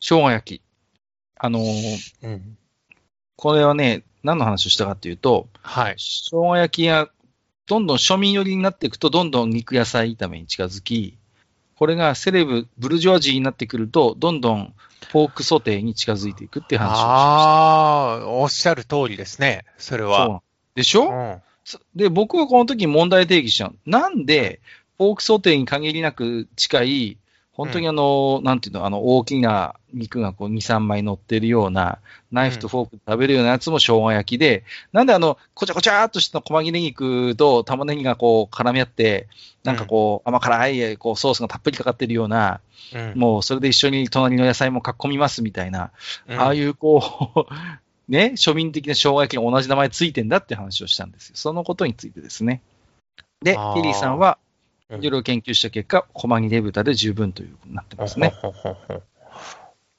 [0.01, 0.63] 生姜焼き。
[1.39, 2.59] あのーうん。
[3.37, 5.95] これはね、何の話をしたかっていうと、はい。
[5.99, 7.11] 生姜焼きが
[7.67, 11.17] どんどん庶民寄りになっていくと、どんどん肉野菜炒めに近づき、
[11.77, 14.75] これがセレブ、ブルジョワジーになってくると、どんどん
[15.11, 19.65] ポークソテーに近づいていくっていう話をしまああ、おっしゃる通りですね。
[19.79, 20.17] それした。
[20.17, 20.43] そうは。
[20.75, 21.43] でしょ、うん。
[21.95, 23.77] で、僕はこの時問題定義しちゃう。
[23.87, 24.61] なんで、
[24.99, 27.19] ポークソテーに限りなく近い、
[27.55, 31.99] 本当にあの、なんていうの、あの、大きな肉がこう2、3枚乗ってるような、
[32.33, 39.29] ナイフとフォークで食べるようなやつも生姜焼きで、なんであの、こちゃこちゃーっとした細切れ肉と玉ねぎがこう絡み合って、
[39.63, 42.61] なんかこう、甘辛いこうソースがたっぷりかかってるような、
[42.93, 43.19] うん。
[43.19, 45.93] もうそれで一緒に隣の野菜も囲みますみたいな、
[46.29, 46.41] うん。
[46.41, 47.55] ああいうこう、
[48.11, 51.37] ね、庶民的な生姜焼きが同じ名前ついてんだって話をしたんですよ。
[51.37, 52.63] そのことについてですね。
[53.43, 53.75] で、あー。
[53.75, 54.44] ケリーさんは、うん
[54.91, 58.29] いろいろ研究した結果、細切れ豚で十分ということになってますね。
[58.29, 59.03] ほほほほ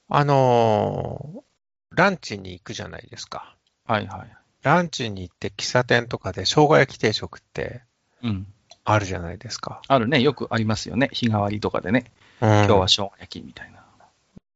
[0.08, 1.40] あのー
[1.90, 3.56] ランチに行くじゃないですか。
[3.86, 4.36] はいはい。
[4.62, 7.82] ランチに行って喫茶店とかで生姜焼き定食って
[8.22, 8.46] うん。
[8.84, 9.80] あるじゃないですか。
[9.88, 10.20] あるね。
[10.20, 11.08] よくありますよね。
[11.12, 12.12] 日替わりとかでね。
[12.40, 13.82] 今今日は生姜焼きみたいな。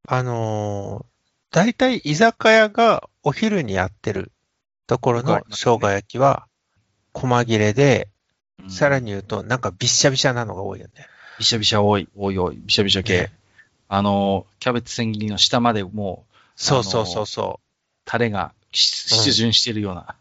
[0.07, 1.11] あのー
[1.53, 4.31] 大体居酒屋がお昼にやってる
[4.87, 6.47] ところの生姜焼きは、
[7.13, 8.09] 細切れで、
[8.65, 11.07] うんさらに言うと、なんかびっしゃびしゃなのが多いよね。
[11.39, 12.09] びしゃびしゃ多い。
[12.17, 12.57] 多い多い。
[12.57, 13.23] びしゃびしゃ系。
[13.23, 13.33] ね
[13.93, 17.59] あの、キャベツ千切りの下までもう、そうそうそうそ
[18.05, 20.15] タレが出順してるような、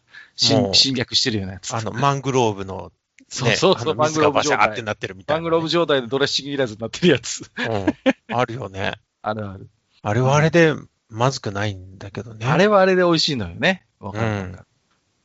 [0.71, 1.71] う侵略してるようなやつ。
[1.71, 1.75] う。
[1.75, 2.91] あの、マングローブの、
[3.28, 4.86] そうね、そうそう、あのマングローブ状水がバシャーって態。
[4.86, 7.52] なってるみたいなね、マングローブ状態でドレッシングいらずになってるやつ。
[7.58, 8.36] うん。
[8.36, 8.93] あるよね。
[9.21, 9.69] あるある。
[10.02, 10.73] あれはあれで
[11.10, 12.47] まずくないんだけどね。
[12.47, 13.86] あれはあれで美味しいのよね。
[13.99, 14.49] わかるわかる。
[14.49, 14.60] うん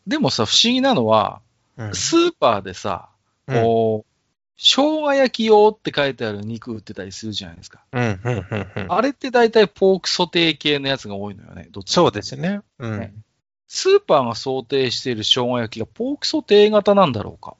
[0.06, 1.40] でもさ、不思議なのは、
[1.76, 3.08] うん、スーパーでさ、
[3.46, 4.14] うんこう、
[4.56, 7.84] 生姜焼き用って書いてある肉売ってたりするじゃないですか。
[7.92, 8.92] うん、うん、うん、うん。
[8.92, 11.68] あれって大体ポークソテー系のやつが多いのよね。
[11.70, 12.60] どっちかそうですね。
[12.78, 13.00] うん。
[13.00, 13.14] ね
[13.66, 17.56] スーパーが想定している生姜焼きがポークソテー型なんだろうか。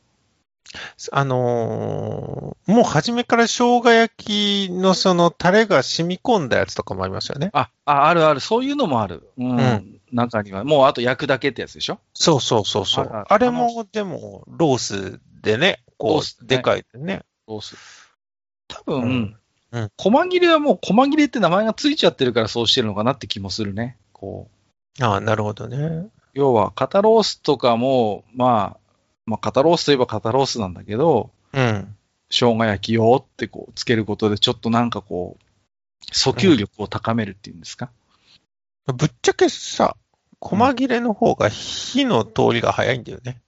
[1.12, 7.50] あのーもう初めから生姜焼きのそのタレが染み込んだやつとかもありますよね。
[7.52, 9.28] あ、あ、あるある、そういうのもある。
[9.36, 9.58] うん。
[9.58, 11.98] うん中には、もうあと焼くだけってやつでしょ？
[12.14, 13.10] そうそうそうそう。
[13.12, 17.22] あああれも、でも、ロースでね、こロースう、ねでかいでね。
[17.48, 17.80] どうする
[18.68, 19.36] 多分、うん
[19.72, 23.96] うん細切れはもう細切れって名前がついちゃってるからそうしてるのかなって気もするね。
[24.12, 24.48] こ
[25.00, 25.04] う。
[25.04, 26.06] ああ、なるほどね。
[26.32, 28.83] 要は、肩ロースとかも、まあ、
[29.26, 31.96] まあ、肩ロースといえば肩ロースなんだけど、うん。
[32.30, 37.90] 生姜焼き用ってこう、つけることで、ちょっとなんかこう、訴求力を高めるっていうんですか？
[38.86, 39.96] ぶっちゃけさ、
[40.40, 43.40] 細切れの方が火の通りが早いんだよね。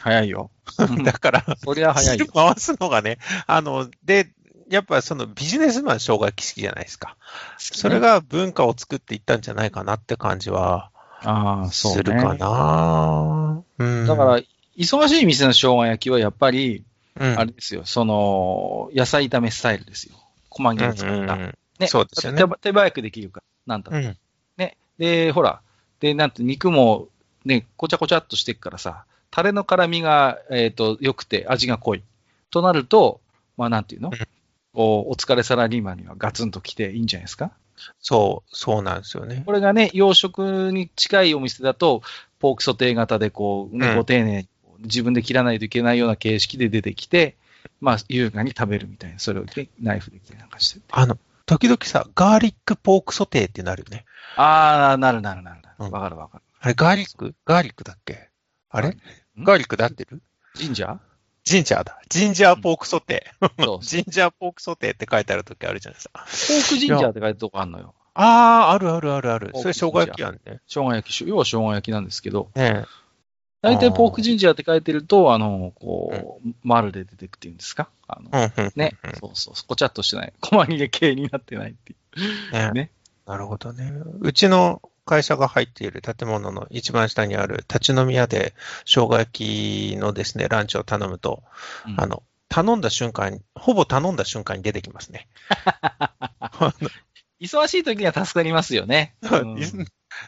[0.00, 0.50] 早いよ。
[0.78, 2.26] うん だから、そりゃ早いよ。
[2.34, 4.30] 回すのがね、あの、で、
[4.68, 7.16] やっぱそのビジネスマン生姜焼き好きじゃないですか。
[7.58, 10.90] それが文化を作っていったんじゃないかなって感じは
[11.22, 11.96] ああ、そうね。
[11.98, 13.62] するかな。
[13.78, 14.06] うん。
[14.06, 14.40] だから、
[14.76, 16.84] 忙しい店の生姜焼きはやっぱり、
[17.18, 20.14] うん、あれですよ、その、野菜炒めスタイルですよ。
[20.50, 21.14] 細切れ使った。
[21.14, 21.86] うんうんうんね。
[21.86, 24.16] そうですよね手手早くできるから、なんだうん。
[24.56, 24.76] ね。
[24.98, 25.60] で、ほら、
[26.00, 27.08] で、なんて肉も
[27.44, 32.02] ね、こちゃこちゃっとしてっからさ、タレの辛みが、えっ、と、良くて味が濃い。
[32.50, 33.20] となると、
[33.56, 34.18] まあなんていうの、うん
[34.74, 37.50] こうお疲れサラリーマンにはガツンと来ていいんじゃないですか？
[38.00, 39.42] そう、そうなんですよね。
[39.44, 42.00] これがね、洋食に近いお店だと、
[42.38, 44.48] ポークソテー型でこう、ね、うんご丁寧に
[44.82, 47.36] 自分で切らないといけないような形式で出てきて、
[47.80, 50.84] まあ、優雅に食べるみたいな、それをねナイフで切りなんかしてて。
[50.90, 54.04] あの、時々さ、ガーリックポークソテーってなるよね。
[54.36, 55.74] ああ、なるなるなるなる。
[55.78, 56.44] うんわかるわかる。
[56.60, 57.34] あれ、ガーリック？
[57.44, 58.28] ガーリックだっけ？
[58.70, 58.88] あれ？
[58.90, 58.98] ん？
[59.38, 60.22] ガーリックで合ってる？
[60.54, 60.98] ジンジャー？
[61.44, 62.00] ジンジャーだ。
[62.08, 63.64] ジンジャーポークソテー。
[63.64, 63.82] そう。
[63.84, 66.20] ジンジャーポークソテーって書いてある時あるじゃないですか。
[66.20, 67.94] ポークジンジャーって書いてるとこあるのよ。
[68.14, 69.50] ああ、あるあるあるある。
[69.54, 70.60] それ生姜焼きやんね。
[70.68, 72.84] 生姜焼き、要は生姜焼きなんですけど、ね
[73.62, 77.88] 大体ポークジンジャーって書いてると、あの、こう、丸で出てくっていうんですか？
[78.08, 78.52] あの、え。
[78.56, 78.72] うんうん。
[78.74, 80.32] ね、そうそう、こちゃっとしてない。
[80.42, 81.96] 細切れ系になってないってい
[82.50, 82.52] う。
[82.52, 82.90] ねね
[83.24, 83.92] なるほどね。
[84.20, 91.42] うちの会社が入っている建物の一番下にある立ち飲み屋で生姜焼きのですね、ランチを頼むと、
[91.86, 95.28] うんあの、頼んだ瞬間に、ほぼ頼んだ瞬間に出てきますね。
[97.40, 99.14] 忙しい時には助かりますよね。
[99.22, 99.86] うん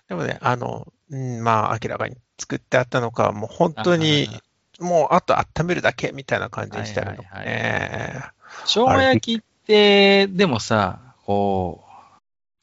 [0.09, 4.29] でもね、あの、うんまあ、明らかに作ってあったのか、もう本当に、
[4.81, 8.23] もうあと温めるだけみたいな感じにしてあるのかはいね。
[8.65, 11.95] 生姜焼きって、でもさ、こう、うん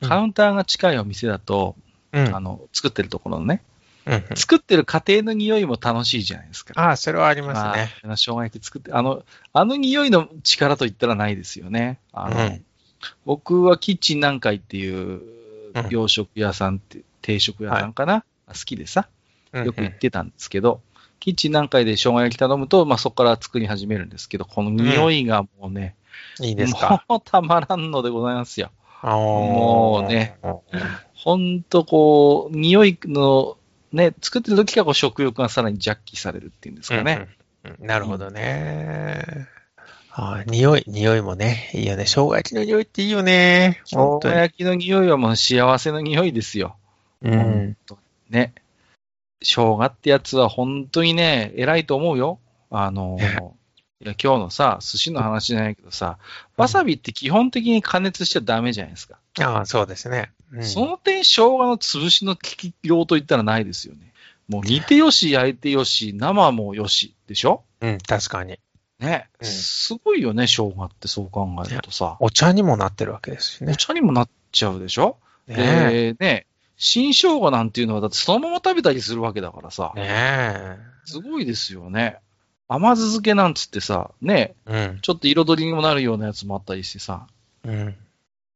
[0.09, 1.75] カウンターが近いお店だと、
[2.11, 2.35] うん。
[2.35, 3.61] あの、作ってるところのね、
[4.07, 6.73] うんうん作ってる過程の匂いも楽しいじゃないですか。
[6.75, 7.91] ああ、それはありますね。
[8.03, 11.99] まあ生姜焼き作って、あの、あの匂いの力と言ったらないですよね。
[12.11, 12.65] あの、うん
[13.25, 15.21] 僕はキッチン南海っていう
[15.73, 19.07] うん洋食屋さんって、定食屋さんかな、好きでさ、
[19.53, 20.81] うんよく行ってたんですけど、
[21.19, 25.95] キッチン南海で生姜焼き頼むと、まあそこから作り始めるんですけど、この匂いがもうね、
[26.39, 27.05] いいですか？
[27.09, 28.71] もうたまらんのでございますよ。
[29.03, 30.37] ももうね。
[31.13, 33.57] ほんとこう、匂いの、
[33.91, 37.27] ね、作ってる時からこう食欲がさらにジャッキされるっていうんですかね。
[37.63, 39.47] うんうんなるほどね。
[40.13, 42.05] ああ匂い、匂いもね、いいよね。
[42.05, 43.81] 生姜焼きの匂いっていいよね。
[43.85, 44.19] 生。
[44.19, 46.77] 姜焼きの匂いはもう幸せの匂いですよ。
[47.21, 47.77] うん。
[48.29, 48.53] ね。
[49.43, 52.39] 生姜ってやつは本当にね、偉いと思うよ。
[52.69, 53.17] あの、
[54.03, 56.17] いや今日のさ、寿司の話じゃないけどさ、
[56.57, 59.19] わさびって基本的に加熱しちゃダメじゃないですか。
[59.39, 60.31] ああ、そうですね。
[60.51, 64.11] うんその点、生姜の潰しの効きようと言ったらないですよね。
[64.49, 67.63] もう煮てよし、 焼いてよし、生もよし、でしょ？
[67.81, 68.59] うん、確かに。
[68.99, 72.17] ね、うんすごいよね、生姜ってそう考えるとさ。
[72.19, 73.75] お茶にもなってるわけですしねお。
[73.75, 75.17] 茶にもなっちゃうでしょ？
[75.47, 76.45] ねで、ね、
[76.83, 80.01] 新生姜なんていうのはだってそのまま食べたりするわけだからさえ。。
[80.01, 82.17] ねすごいですよね。
[82.67, 84.87] 甘酢漬けなんつってさ、ね、え。
[84.87, 84.99] うん。
[85.01, 87.27] ちょっと彩りにもなるようなやつもあったりしてさ、
[87.63, 87.95] うん。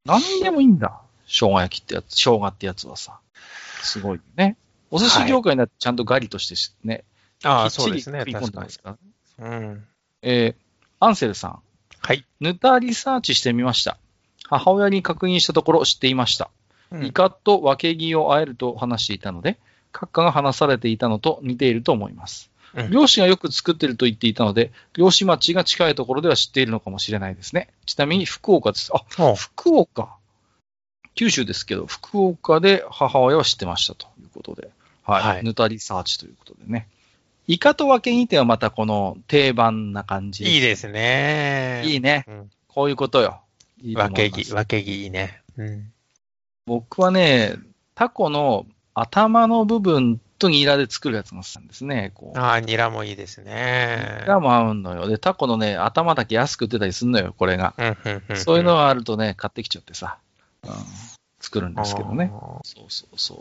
[0.05, 1.01] 何にでもいいんだ。
[1.27, 3.19] 生姜焼きってやつ、生姜ってやつはさ。
[3.83, 4.57] すごいよね。
[4.89, 7.03] お寿司業界になってちゃんとガリとしてしね、
[7.43, 8.19] ああ、きっちりそうですね。
[8.21, 8.79] 食い込んでます。
[8.79, 8.97] か？
[9.37, 9.49] ら。
[9.49, 9.85] うん。
[10.23, 10.65] えー
[10.99, 11.59] アンセルさん。
[11.99, 12.25] はい。
[12.39, 13.97] ヌタリサーチしてみました。
[14.45, 16.49] 母親に確認したところ知っていました。
[16.91, 19.57] うんイカと分け木を和えると話していたので、
[19.91, 22.49] 閣下が話されていたのと似ていると思います。
[22.75, 27.69] うん漁師がよく作っていると言っていたので、漁師町が近いところでは知っているのかもしれないですね。
[27.85, 28.91] ちなみに福岡です。
[28.93, 30.15] あ、お福岡。
[31.15, 34.69] 九州ですけど、福岡で母親は知ってましたということで。
[35.03, 35.23] はい。
[35.23, 36.87] はいヌタリサーチということでね。
[37.47, 40.43] イカと分け木ってはまたこの定番な感じ。
[40.43, 41.83] いいですね。
[41.85, 42.25] いいね。
[42.27, 43.39] うんこういうことよ。
[43.81, 45.41] いい分け木、分いいね。
[45.57, 45.93] うん。
[46.65, 47.55] 僕はね、
[47.93, 52.11] タコの頭の部分とニラで作るやつが好きなんですね。
[52.15, 52.39] こう。
[52.39, 54.17] ああ、ニラもいいですね。
[54.21, 55.07] ニラも合うのよ。
[55.07, 57.75] で、タコのね、頭だけ安く売ってたりすんのよ、これが。
[58.35, 60.17] そういうのがあるとね、買ってきちゃってさ、
[60.63, 60.71] うん、
[61.39, 62.31] 作るんですけどね。
[62.33, 63.37] あそうそうそう。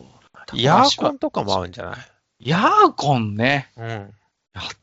[0.56, 2.50] ーヤーコンンとかも合うんじゃない？
[2.50, 3.72] ヤーコンね。
[3.76, 3.86] うん。
[3.86, 4.12] やっ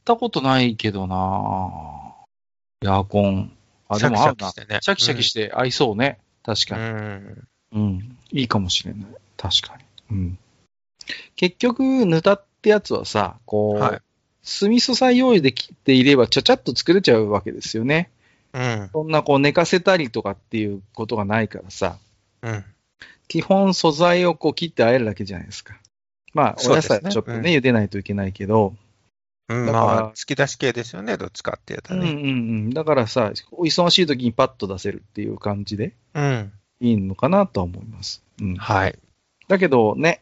[0.04, 2.16] たことないけどな
[2.82, 3.52] ヤーコン。
[3.88, 4.34] あ、シャキシでも合うな。
[4.34, 4.80] ャキしてね。
[4.82, 6.18] シャキシャキして合いそうね。
[6.44, 6.86] 確かうに。
[6.88, 7.48] ん。
[7.72, 8.18] うん。
[8.32, 9.06] いいかもしれない。
[9.38, 9.78] 確か
[10.10, 10.18] に。
[10.18, 10.38] うん。
[11.36, 14.02] 結局、ぬたってやつはさ、こう、はい
[14.44, 18.10] 酢味噌さえ用意できていれば、ちゃちゃっと作れちゃうわけですよね。
[18.54, 18.90] うん。
[18.92, 21.98] そんなこう寝かせたりとかっていうことがないからさ、
[22.42, 22.66] うん。
[23.28, 25.80] 基本素材をこう切ってあえるだけじゃないですか。
[26.34, 28.74] まあ、お野菜ちょっとね、うん茹でないといけないけど、
[29.48, 32.22] うん、まあ、突き出し系ですよね、どっちかっていうとうんうんうね。
[32.24, 32.70] ん。
[32.72, 36.54] だからさ、お忙しい時にパッと出せるっていう感じでうん。
[36.82, 38.24] いいのかなとは思います。
[38.42, 38.56] うん。
[38.56, 38.98] はい。
[39.48, 40.22] だけどね、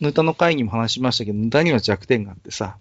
[0.00, 2.76] ヌタの会議も話しましたけど、ヌタには弱点があってさ、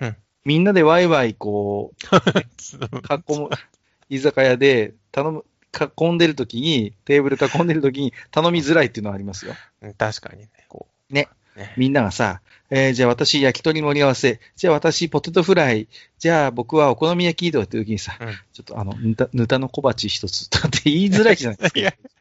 [0.00, 2.06] うんみんなでワイワイこう、
[3.36, 3.50] 囲む、
[4.08, 5.44] 居酒屋で頼む、
[5.98, 9.54] 囲んでる時に、テーブル囲んでる時に頼みづらいっていうのはありますよ。
[9.82, 10.48] うん確かにね。
[10.68, 11.14] こう。
[11.14, 11.28] ね。
[11.56, 21.96] ねみんながさ、えーじゃあ私焼き鳥盛り合わせ、じゃあ私ポテトフライ、じゃあ僕はお好み焼きとかって時にさ、うんちょっとあの、ぬた、ぬたの小鉢一つとかって言いづらいじゃないですか。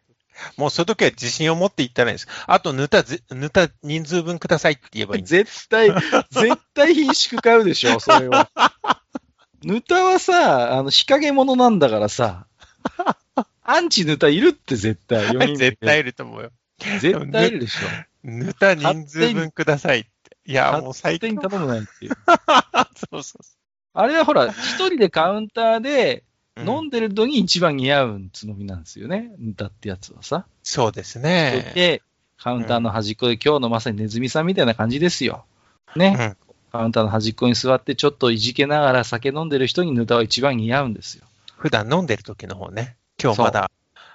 [0.57, 2.27] もうそういう時は自信を持って言ったらいいんです。
[2.47, 5.67] あと、ぬたず、ぬた人数分くださいって言えばいいんです。
[5.67, 5.91] 絶対、
[6.31, 8.49] 絶対品種買うでしょ、 それは。
[9.63, 12.47] ぬたはさ、あの、日陰者なんだからさ、
[13.63, 15.27] アンチぬたいるって絶対。
[15.29, 16.51] 4人絶対いると思うよ。
[16.99, 17.79] 絶対いるでしょ。
[18.23, 20.37] ぬた人数分くださいって。
[20.45, 22.11] いや、もう最勝手近に頼むなんていう。
[23.11, 23.59] そうそうそ
[23.93, 26.28] あれはほら、一人でカウンターでう。
[26.65, 29.31] 飲んでる時に一番似合うつもりなんですよね。
[29.39, 30.45] ぬたってやつはさ。
[30.63, 31.71] そうですね。
[31.75, 32.01] で、
[32.37, 35.45] カウンターの端っこで今日のまさにネズミさんみたいな感じですよ。
[35.95, 36.15] ね。
[36.19, 41.25] うんカウンターの端っこに座ってちょっといじけながら酒飲んでる人にぬたは一番似合うんですよ。
[41.57, 42.95] 普段飲んでる時の方ね。
[43.19, 43.71] 今日まだ、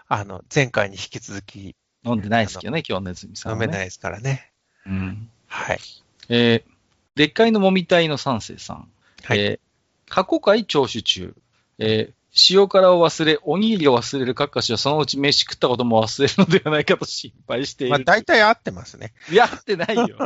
[0.06, 1.74] あの、前回に引き続き
[2.06, 3.64] 飲んでないですけどね、今日のネズミさんは、ね。
[3.64, 4.52] 飲めないですからね。
[4.86, 5.28] うん。
[5.48, 5.80] はい。
[6.28, 6.70] えー、
[7.16, 8.88] でっかいのもみたいの三世さん。
[9.24, 9.64] はいえー
[10.08, 11.34] 過去回聴取中。
[11.78, 12.12] えー、
[12.50, 18.04] 塩辛を忘れ、おにぎりを忘れるカッカ氏はそのうち飯食ったことも忘れるのではないかと心配していまあ、る。
[18.04, 19.12] 大体合ってますね。
[19.30, 20.18] いや、合ってないよ。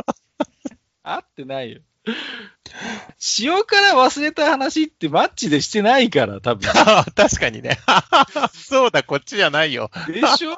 [1.03, 1.81] 合ってないよ。
[3.39, 6.67] 塩辛忘れた話ってマッチでしてないから、多分。
[7.15, 7.77] 確かにね。
[8.53, 9.91] そうだ、こっちじゃないよ。
[10.07, 10.57] でしょ？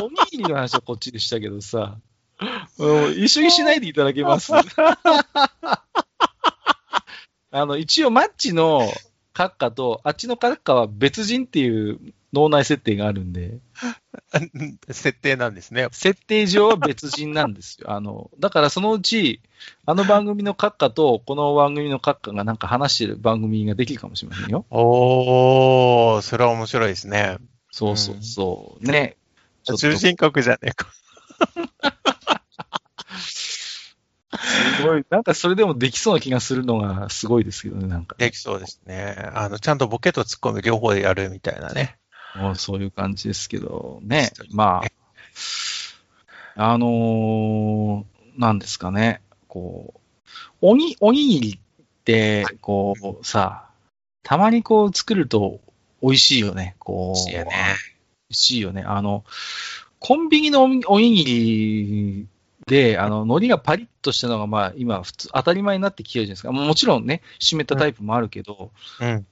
[0.00, 1.96] おにぎりの話はこっちでしたけどさ。
[2.78, 4.52] うん一緒にしないでいただけます？
[7.50, 8.82] あの、一応マッチの
[9.36, 12.00] 閣下と、あっちの閣下は別人っていう
[12.32, 13.58] 脳内設定があるんで、
[14.90, 15.88] 設定なんですね。
[15.92, 17.92] 設定上は別人なんですよ。
[17.92, 19.42] あの、だからそのうち、
[19.84, 24.64] あの番組の閣下と、この番組の閣下がなんか話してる番組ができるかもしれませんよ。
[24.70, 27.36] おー、それは面白いですね。
[27.70, 28.84] そうそうそう。
[28.84, 29.18] ね。
[29.64, 30.86] ちょっと中心国じゃねえか。
[34.76, 38.16] すごい、なんかそれでもできそうな気がするのがすごいですけどね、なんか。
[38.18, 39.30] できそうですね。
[39.34, 41.96] あの、ちゃんとボケとツッコミ両方でやるみたいなね。
[42.36, 44.82] もうそういう感じですけど、ねま
[46.56, 49.22] あ、あのーなんですかね。
[49.48, 50.00] こう、
[50.60, 53.70] おに、おにぎりって、こう、さ、
[54.22, 55.60] たまにこう作ると
[56.02, 56.76] 美味しいよね。
[56.78, 57.14] こう。
[57.14, 57.52] 美味しいよね
[58.28, 58.82] 美味しいよね。
[58.82, 59.24] あの、
[59.98, 62.28] コンビニのおにおにぎり
[62.66, 66.52] で、あの、海苔がパリッとしたのが、まあ、今、普通、当たり前になってきてるじゃないですか。
[66.52, 69.26] もちろんね、湿ったタイプもあるけど、うん。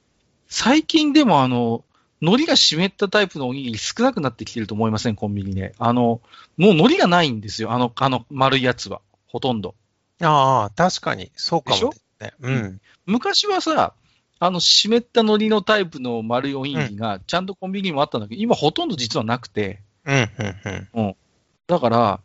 [0.46, 1.84] 最近でもあの、
[2.20, 5.74] 海苔が湿ったタイプのおにぎり少なくなってきてると思いません、コンビニで。
[5.78, 6.20] あの、
[6.56, 9.00] もう海苔がないんですよ、あの、あの丸いやつは。
[9.26, 9.74] ほとんど。
[10.22, 11.92] ああ、確かに、そうかも。
[12.40, 12.80] うん。
[13.04, 13.94] 昔はさ、
[14.38, 19.82] あの、湿った海苔のタイプの丸いおにぎりが、ちゃんとコンビニにもあったんだけど、今ほとんど実はなくて。
[20.04, 21.16] うん、うん、うん。
[21.66, 22.20] だから、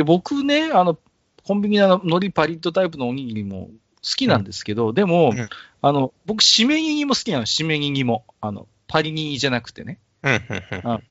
[0.00, 0.98] で僕ね、あの、
[1.44, 3.68] コンビニの海苔パリッとタイプのおにぎりも
[4.02, 5.48] 好きなんですけど、でも、うん
[5.82, 8.24] あの、僕、締め切りも好きなの、締め切りも。
[8.40, 9.98] あの、パリ切りじゃなくてね。
[10.22, 10.40] 海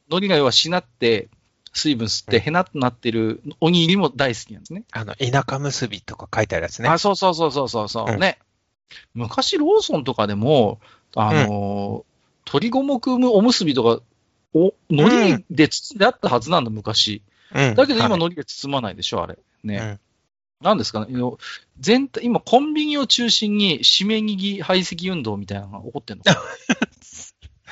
[0.10, 1.30] 苔が要はしなって、
[1.72, 4.86] 水分吸って、うんへなっとなってるおにぎりも大好きなんですね。
[4.92, 6.90] あの、田舎結びとか書いてあるやつね。
[6.90, 8.40] あ、そうそうそうそうそうそう、うんね。
[9.14, 10.80] 昔ローソンとかでも、
[11.16, 12.10] あのー
[12.46, 14.02] 鶏五目おむすびとか、
[14.54, 17.22] お、海苔で包んであったはずなんだ、昔。
[17.54, 17.76] うん。
[17.76, 19.38] だけど今はい海苔で包まないでしょ、あれ。
[19.64, 19.78] ね。
[19.78, 20.00] うん
[20.62, 21.18] なんですかね？
[21.18, 21.38] よ
[21.80, 26.44] 全体、今コンビニを中心に締め切り排斥運動みたいなのが起こってるのかな？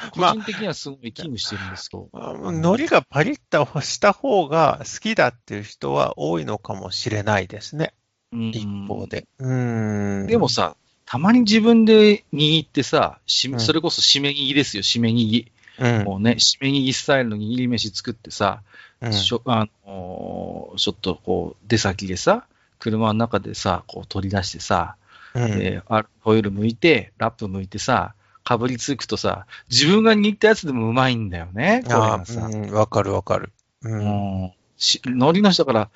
[0.12, 2.08] 個まあ人的にはすごい危惧してるんですけど。
[2.14, 7.94] あ海苔がパリッとした方が好きだっていう人は多いのかもしれないですね。
[8.32, 9.08] うん一方。
[9.08, 9.26] で。
[9.40, 10.28] うん。
[10.28, 10.76] でもさ、
[11.06, 15.52] たまに自分で握ってさ、しうんそれこそ締め握りですよ、締め握り。
[15.80, 18.64] うん、もうね、締め握りスタイルの握り飯作ってさ、
[19.02, 22.46] うんしょあのーちょっとこう、出先でさ、
[22.80, 24.96] 車の中でさ、こう取り出してさ、
[25.34, 25.84] うん
[26.22, 32.42] ホイル剥いて、ラップ剥いてさ、かぶりつくとさ、自分が握ったやつでもうまいんだよね、これあがさ。
[32.42, 33.52] ーうん、わかるわかる。
[33.84, 34.44] うん。
[34.44, 35.90] うんし海苔なしだから、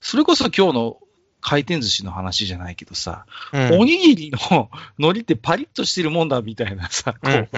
[0.00, 0.98] それこそ今日の
[1.40, 7.48] 回転寿司の話じゃないけどさ、うんおにぎりの海苔ってパリッとしてるもんだみたいなさ、こう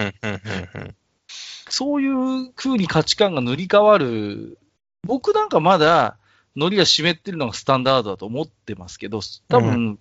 [1.69, 4.57] そういう風に価値観が塗り替わる。
[5.03, 6.17] 僕なんかまだ
[6.55, 9.99] 海苔が湿ってるのがスタンダードだと思ってますけど、多分、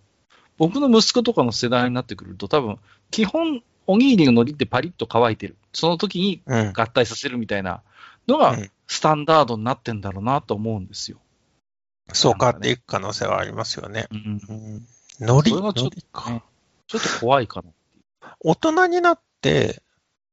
[0.59, 2.79] 僕の息子とかの世代になってくると、多分、
[3.11, 5.57] 基本、おにぎりの海苔ってパリッと乾いてる。
[5.73, 7.83] その時にうん合体させるみたいな
[8.29, 11.19] のがうんスタンダードになってんだろうなと思うんですよ。
[12.13, 14.09] そう変わっていく可能性はありますよね。
[14.11, 14.41] うん。
[14.49, 14.87] うん
[15.21, 17.71] 海苔それがちょっと、ちょっと怖いかな。
[18.41, 19.83] 大人になって、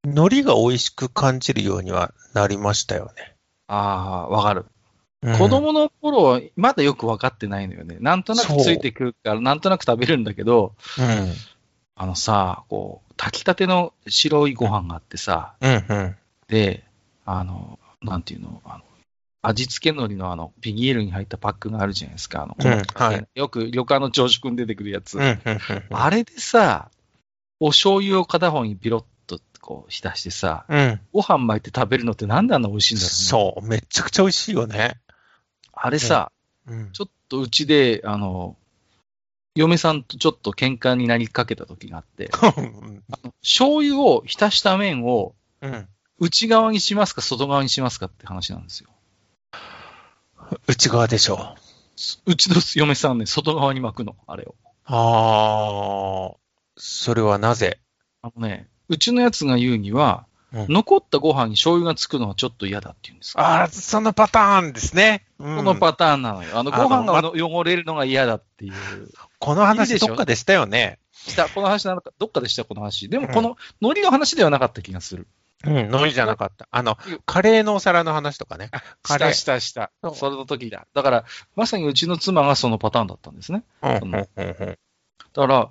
[0.04, 3.37] 海苔が美味しく感じるようにはなりましたよね。
[3.68, 4.62] ああ、わかる。
[4.62, 4.68] うん
[5.38, 7.98] 子供の頃はまだよく分かってないのよね。
[8.00, 11.34] なんとなくついてくるから、なんとなく食べるんだけど、うん。
[11.96, 16.16] あのさ、こう、炊きたての白いご飯があってさ、うんうん。
[16.48, 16.84] で、
[17.26, 18.84] あの、なんていうの、あの
[19.42, 22.44] 味付け海苔のあの、ビニールに入ったパックがあるじゃないですか。
[22.44, 25.20] あの、うんはいよく旅館の朝食に出てくるやつ。
[25.90, 26.92] あれでさ、
[27.60, 29.08] お醤油を片方にピロッと
[29.68, 31.02] こう浸してさ、うん。
[31.12, 33.12] ご飯巻いて食べるのってなんであんな美味しいんだろうね。
[33.12, 33.68] そう。
[33.68, 35.02] めちゃくちゃ美味しいよね。
[35.74, 36.32] あれさ、
[36.66, 36.92] うん。
[36.94, 38.56] ちょっとうちで、あの、
[39.56, 42.30] 嫁さんとちょっと喧嘩になりかけた時があって、
[43.44, 45.88] 醤油を浸した麺をうん。
[46.20, 48.90] 内側にしますか、外側にしますかって話なんですよ。
[50.66, 51.56] 内側でしょ
[52.26, 54.56] うちの嫁さんね、外側に巻くの、あれを。
[54.86, 56.38] ああ、
[56.78, 57.82] それはなぜ？
[58.22, 63.42] あのね、うちのやつが言うには、うん残ったご飯に醤油がつくのはちょっと嫌だって言うんですよ。
[63.42, 65.26] ああ、そのパターンですね。
[65.40, 66.58] うんこのパターンなのよ。
[66.58, 68.74] あの、ご飯が汚れるのが嫌だっていう。
[69.40, 71.00] この話どっかでしたよね。
[71.12, 73.10] した、この話なんか、どっかでした、この話。
[73.10, 75.28] でも、うんこの、海苔の話ではなかった気がする。
[75.66, 76.68] うん、海苔じゃなかった。
[76.72, 78.70] あの、カレーのお皿の話とかね。
[79.02, 80.88] カレーした、した、したそれの時だ。
[80.94, 81.26] だから、
[81.56, 83.64] まさにうちの妻がそのパターンだったんですね。
[83.82, 84.56] うん、うん、うんうん。
[84.68, 84.78] だ
[85.34, 85.70] から、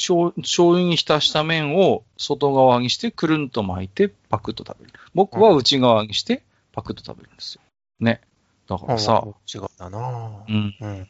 [0.00, 4.92] 醤醤油に浸した麺を外側にして、くるんと巻いて、パクッと食べる。
[5.14, 6.42] 僕は内側にして、
[6.72, 7.60] パクッと食べるんですよ。
[8.00, 8.22] ね。
[8.66, 9.22] だからさ、
[9.54, 10.74] 違うだなうん。
[10.80, 11.08] うん。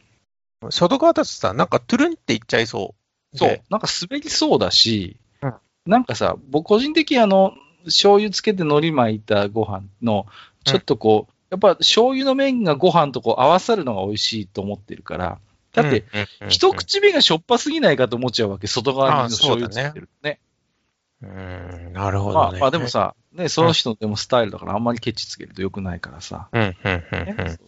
[0.69, 2.93] 外側だとさ、なんかトゥルンっていっちゃいそ
[3.33, 3.37] う。
[3.37, 3.63] そうで。。
[3.69, 5.53] なんか滑りそうだし、うん
[5.87, 7.53] なんかさ、僕個人的にあの、
[7.85, 10.27] 醤油つけて海苔巻いたご飯の、
[10.63, 15.39] ちょっとこう、やっぱ醤油の麺がご飯とこう合わさるのが美味しいと思ってるから、
[15.73, 20.39] だって、うん、うんうん一口目がしょっぱすぎないかと思っちゃうわけ、外側に醤油ついてるね。
[21.23, 22.51] うん、なるほどね。
[22.53, 27.59] まあまあでも、さ、ね、その人のでもスタイルだからあんまりケチつけると良くないからさ、うん、うん、うん。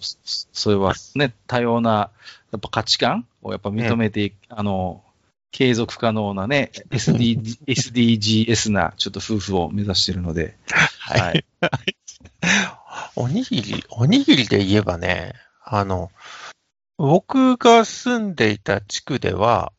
[0.52, 2.10] それはね、多様な、
[2.52, 5.04] やっぱ価値観をやっぱ認めてい、あの、
[5.52, 10.58] 継続可能なね、SD SDGs なちょっと夫婦を目指してるので、
[11.00, 11.46] はい。
[13.16, 15.34] おにぎり、おにぎりで言えばね、
[15.64, 16.12] あの、
[16.98, 19.74] 僕が住んでいた地区では、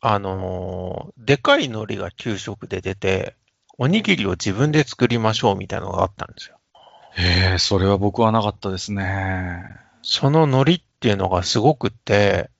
[0.00, 3.36] あの、でかい海苔が給食で出て、
[3.78, 6.58] おにぎりを自分で作りましょうみたいなのがあったんですよ。
[7.16, 9.64] へえ、それは僕はなかったですね。
[10.02, 12.50] その海苔っていうのがすごくって、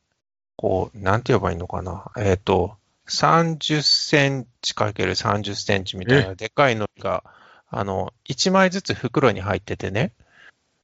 [0.57, 2.11] こう、なんて言えばいいのかな。
[2.17, 2.77] えっ、と、
[3.09, 7.25] 30センチかける30センチみたいなでかい海苔が、
[7.69, 10.13] あの、1枚ずつ袋に入っててね。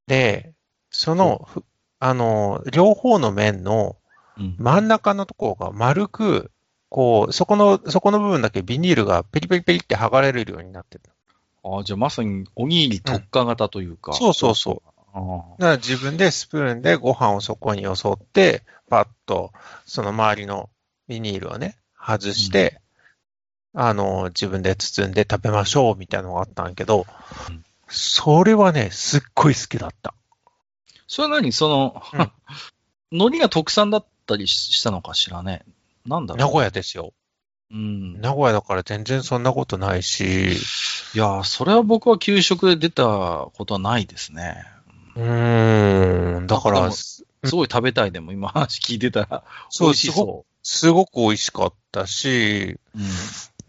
[0.07, 0.53] で、
[0.91, 1.65] その、ふ
[2.01, 3.97] あの、両方の面の
[4.39, 4.57] うん。
[4.59, 6.51] 真ん中のところが丸く、
[6.89, 11.03] こう、そこの、そこの部分だけビニールがペリペリペリって剥がれるようになってる。
[11.63, 14.15] あじゃあまさにおにぎり特化型というか。
[14.15, 19.53] そうそうそうあだから自分でスプーンでご飯をそこによそって、パッと
[19.85, 20.71] その周りの
[21.07, 22.81] ビニールをね、外して、
[23.75, 27.07] あの、自分で包んで食べましょうみたいなのがあったんだけど
[27.49, 30.15] うん、それはね、すっごい好きだった。
[31.11, 31.53] それは何？
[31.53, 32.33] その、うん
[33.13, 35.65] 海苔が特産だったりしたのかしらね。
[36.07, 36.47] なんだろう。
[36.47, 37.13] 名古屋ですよ。
[37.73, 38.21] うん。
[38.21, 44.65] 名古屋だから全然そんなことないし、いやー、それは僕は給食で出たことはないですね。
[45.17, 49.95] うーん、だからすごい食べたいでも、今話聞いてたら、そう
[50.63, 52.79] すごく美味しかったし、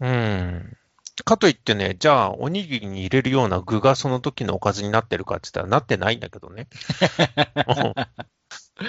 [0.00, 0.08] うん。
[0.08, 0.76] うん。
[1.24, 6.68] かといってね、じゃあ、おにぎりに入れるような具がその時のおかずになってるかって言ったらなってないんだけどね。
[7.66, 7.94] うん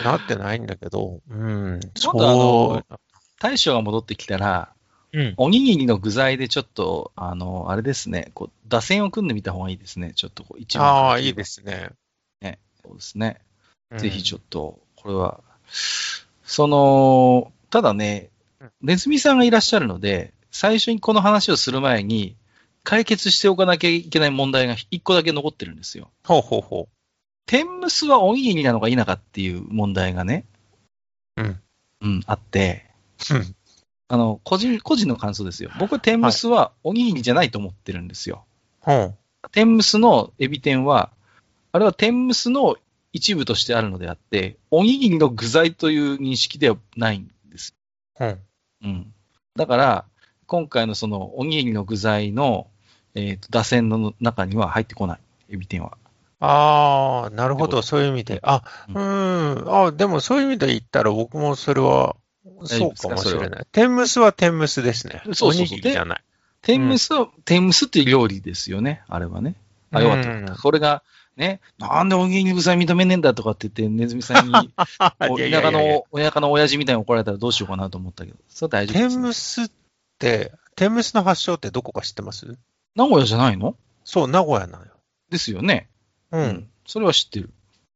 [0.04, 3.00] なってないんだけど、うん、今度あの
[3.40, 4.74] 大将が戻ってきたら、
[5.12, 5.34] うん。
[5.38, 10.14] おにぎりの具材でちょっと、あの、あれですね、こう、打線を組んでみた方がいいですね。
[10.16, 11.92] ちょっとこう、一ああ、いいですね。
[12.84, 13.40] そうですね。
[13.98, 15.42] ぜひちょょっと、これは、
[16.44, 22.38] その、ただねうん、ネズミさんがいらっしゃるので、最初にこの話をする前に、
[22.84, 26.12] 解決しておかなきゃいけない問題が一個だけ残ってるんですよ。
[26.26, 26.88] ほうほうほ
[27.46, 30.46] 天むすはおにぎりなのか否かっていう問題がね、
[31.38, 31.60] うん。
[32.02, 32.86] うん、あって、
[33.32, 33.36] う。
[33.36, 33.56] うん。
[34.10, 35.72] あの、個人、個人の感想ですよ。
[35.80, 38.46] 僕は天むすはおにぎりじゃないと思ってるんですよ。
[38.80, 39.18] ほう。
[39.52, 41.12] 天むすのエビ天は、
[41.72, 42.76] あれは天むすの
[43.12, 47.74] 一部としてあるのであって、おにぎりの具材という認識ではないんです。
[48.14, 48.40] ほう。
[48.84, 49.14] うん。
[49.56, 50.06] だから、
[50.48, 52.68] 今回のそのおにぎりの具材の、
[53.16, 55.20] えっ、と、打線の中には入ってこない。
[55.50, 55.98] エビ天は。
[56.40, 58.40] ああ、なるほど、そういう意味で。
[58.44, 59.64] あ、ううん。
[59.68, 62.16] あでもそういう意味で言ったら僕もそれは、
[62.66, 63.68] そうかもしれない。
[63.72, 65.22] 天むすは天むすですね。
[65.26, 66.24] そうそうそうおにぎりじゃない。
[66.62, 69.04] 天むすは、天むすっていう料理ですよね。
[69.08, 69.56] あれはね。
[69.92, 71.04] あ、よかったこれが、
[71.38, 74.52] ね、なんでおにぎりの具材認めねえんだとかって言って、ネズミさんに、
[74.88, 79.74] 田舎の、田舎の親父みたいに怒られたらどうしようかなと思ったけど、それは大丈夫です、天むすって、
[80.20, 82.58] 天むすの発祥ってどこか知ってます？
[82.96, 83.76] 名古屋じゃないの？
[84.04, 84.92] そう、名古屋なのよ。
[85.30, 85.90] ですよね。
[86.32, 86.68] うん。。
[86.86, 87.52] それは知ってる。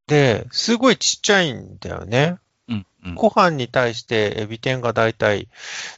[0.07, 2.37] で、すごいちっちゃいんだよね。
[2.69, 2.85] うん。
[3.05, 3.15] うん。
[3.15, 5.47] ご飯に対してエビ天がだいたい、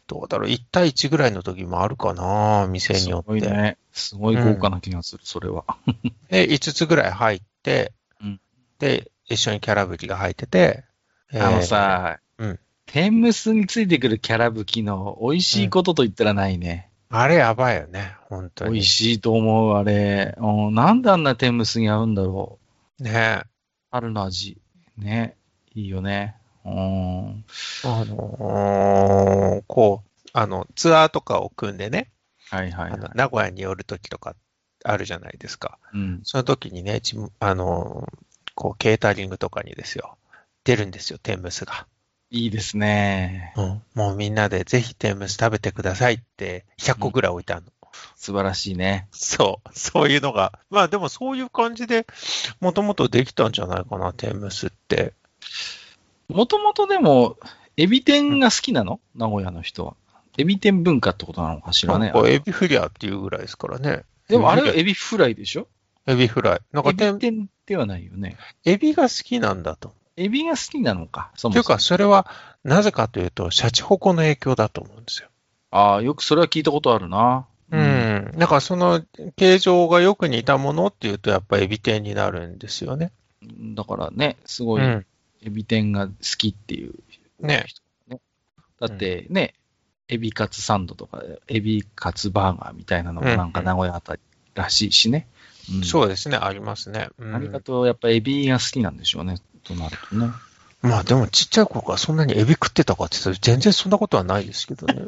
[0.08, 3.50] どうだろう、1対1ぐらいの時もあるかな、店によすごいって。
[3.50, 3.78] ね。
[3.94, 5.66] すごい豪華な気がする、それは。
[6.30, 8.42] で、5つぐらい入って、うん
[8.80, 10.84] で、一緒にキャラブリが入ってて、
[11.32, 12.60] えーあのさ、うん
[12.92, 16.90] 天むすについてくるキャラ吹きの美味しいことと言ったらないね。
[17.12, 18.72] あれやばいよね、本当に。
[18.72, 20.36] 美味しいと思う、あれ。
[20.40, 22.58] うんなんであんな天むすに合うんだろ
[23.00, 23.04] う。
[23.04, 23.44] ね
[23.92, 24.58] 春の味。
[24.98, 25.36] ね。
[25.76, 26.36] いいよね。
[26.66, 27.46] うん。
[27.84, 32.10] あのーこう、あの、ツアーとかを組んでね、
[32.50, 33.00] はいはい、はい。
[33.14, 34.36] 名古屋に寄る時とか
[34.84, 35.78] あるじゃないですか。
[35.94, 36.22] うん。
[36.24, 38.20] その時にね、ちあのー
[38.56, 40.18] こう、ケータリングとかにですよ、
[40.64, 41.86] 出るんですよ、天むすが。
[42.32, 43.54] いいですね。
[43.58, 43.82] うん。
[43.96, 47.72] もうみんなでぜひ天むす食べてくださいって、100個ぐらい置いてあるの。
[48.16, 49.08] 素晴らしいね。
[49.12, 50.60] そう、そういうのが。
[50.70, 52.06] まあでもそういう感じで、
[52.60, 55.14] もともとできたんじゃないかな、天むすって。
[56.28, 57.38] もともとでも、
[57.78, 59.00] エビ天が好きなの？
[59.16, 59.96] 名古屋の人は。
[60.38, 64.04] エビ天文化ってことなのかしらねエビフリャーっていうぐらいですからね。
[64.28, 65.68] でもあれはエビフライでしょ？
[66.06, 66.60] エビフライ。
[66.72, 68.38] なんかエビ天、天ではないよね。
[68.64, 69.94] エビが好きなんだと。
[70.20, 71.32] エビが好きなのか。
[71.36, 72.28] そもそもというか、それは、
[72.64, 75.30] なぜかというと、シャチホコの影響だと思うんですよ。
[75.72, 77.48] ああ、よくそれは聞いたことあるな。
[77.72, 78.32] うん。
[78.38, 79.04] だからその
[79.36, 83.12] 形状がよく似たものっていうと、やっぱエビ天になるんですよね。
[83.42, 83.76] うん。
[83.76, 85.06] だからね、すごいうん。
[85.42, 86.94] エビ天が好きっていう
[87.40, 88.20] ね人ね。
[88.80, 89.54] だってね、
[90.10, 94.22] エビカツサンドとか、エビカツバーガーみたいなのもなんか名古屋あたり
[94.56, 95.28] らしいしね。
[95.72, 97.10] うん、そうですね、ありますね。
[97.20, 99.36] うん何かとやっぱエビが好きなんでしょうね。
[99.70, 100.32] となるとね。
[100.82, 104.96] まあでもちっちゃい頃からそんなにエビ食ってたかって言ったら全然そんなことはないですけどね。
[105.04, 105.08] うん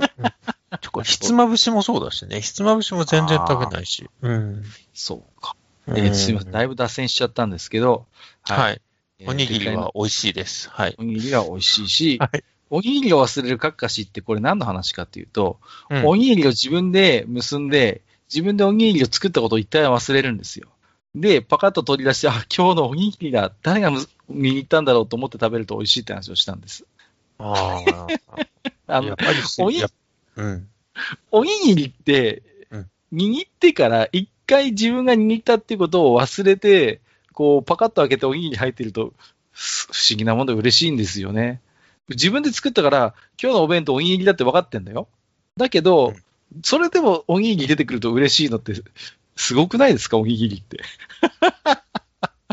[0.79, 2.39] てかひつまぶしもそうだしね。
[2.39, 4.09] ひつまぶしも全然食べないし。
[4.21, 4.63] うん。
[4.93, 5.55] そうか。
[5.87, 6.51] うんえーすいません。
[6.51, 8.05] だいぶ脱線しちゃったんですけど、
[8.43, 8.81] はい。
[9.19, 10.69] えーおにぎりは美味しいです。
[10.69, 10.95] はい。
[10.97, 12.43] おにぎりは美味しいし、 はい
[12.73, 15.59] おにぎりを忘れるカッカシってこれ何の話かっていうと、
[15.89, 18.01] うんおにぎりを自分で結んで、
[18.33, 20.69] 自分でおにぎりを作ったことを一体忘れるんですよ。
[21.15, 23.51] で、パカッと取り出して、あ、今日のおにぎりだ。
[23.63, 26.85] 誰がむ握ったんだろうと思って食べると美味しいって話をしたんです。
[27.37, 27.83] あ
[28.87, 29.01] ああ。
[29.01, 29.17] やの
[29.59, 29.89] おにや
[30.37, 30.69] うん。
[31.31, 37.01] おにぎりってうん、握ってから一回自分が握ったっていうことを忘れて、
[37.33, 39.13] こう、パカッと開けておにぎり入ってると、
[39.53, 41.61] す不思議なもんで嬉しいんですよね。
[42.09, 45.07] 自分で作ったから、今日のお弁当おにぎりだって分かってんだよ。
[45.57, 46.23] だけど、うん
[46.63, 48.73] それでもおにぎり出てくると嬉しいのって、
[49.35, 50.81] すごくないですか、おにぎりって。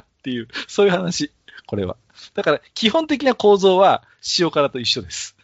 [0.01, 1.33] っていう、そういう話、
[1.67, 1.97] これは。
[2.35, 4.03] だから、基本的な構造は
[4.39, 5.37] 塩辛と一緒です。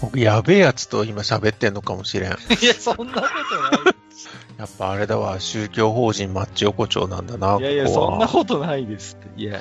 [0.00, 2.30] 僕、やべえやつと今喋ってんのかもしれん。
[2.30, 3.94] やいや、そんなことない。
[4.64, 9.42] っぱあれだわ、宗教法人マッチ横丁なんだな、いやいや、ここはそんなことないですって。
[9.42, 9.60] いや、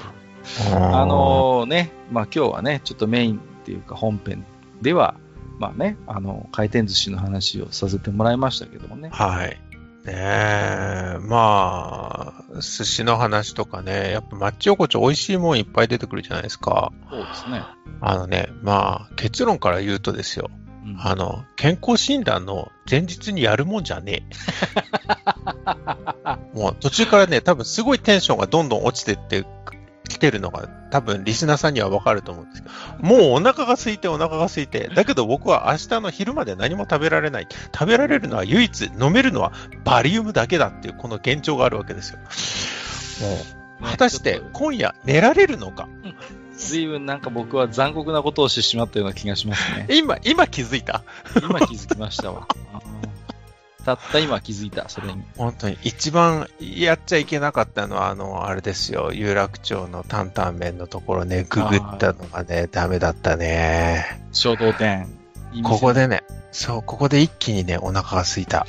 [0.72, 4.46] うんあのね、まあ今日はね、ちょっとメインっていうか本編
[4.82, 5.16] では、
[5.62, 9.10] まあね、あの、回転寿司の話をさせてもらいましたけどもね。
[9.12, 9.50] はい。
[10.06, 16.92] ねえ、まあ、寿司の話とかね、やっぱマッチ横丁美味しいもんいっぱい出てくるじゃないですか。
[17.12, 17.62] そうですね。
[18.00, 20.50] あのね、まあ、結論から言うとですよ。
[20.84, 24.24] うんあの、健康診断の前日にやるもんじゃね
[26.56, 26.58] え。
[26.58, 29.46] もう途中からね、多分すごいテンションがどんどん落ちてって、
[30.22, 32.74] てるのが多分リスナーさんにはわかると思うんですけど、
[33.06, 37.48] もうお腹が空いてお腹が空いて、だけど僕は明日の昼まで何も食べられない。
[37.74, 39.52] 食べられるのは唯一、飲めるのは
[39.84, 42.20] バリウムだけだっていうこの現状があるわけですよ。
[43.28, 43.36] も
[43.82, 45.90] う、果たして今夜寝られるのか？
[46.56, 49.88] 随分なんか僕は残酷なことをしてしまったような気がしますね。
[49.98, 51.04] 今、今気づいた？
[51.42, 52.48] 今気づきましたわ。
[53.82, 55.24] たった今気づいた、それに。
[55.38, 64.24] 本当に、一番やっちゃいけなかったのは、あの、あれですよ、有楽町の担々麺のところね、ググったのがね、ダメだったね。
[64.32, 65.08] 衝動店。
[65.64, 68.66] ここでね、そう、ここで一気にね、お腹が空いた。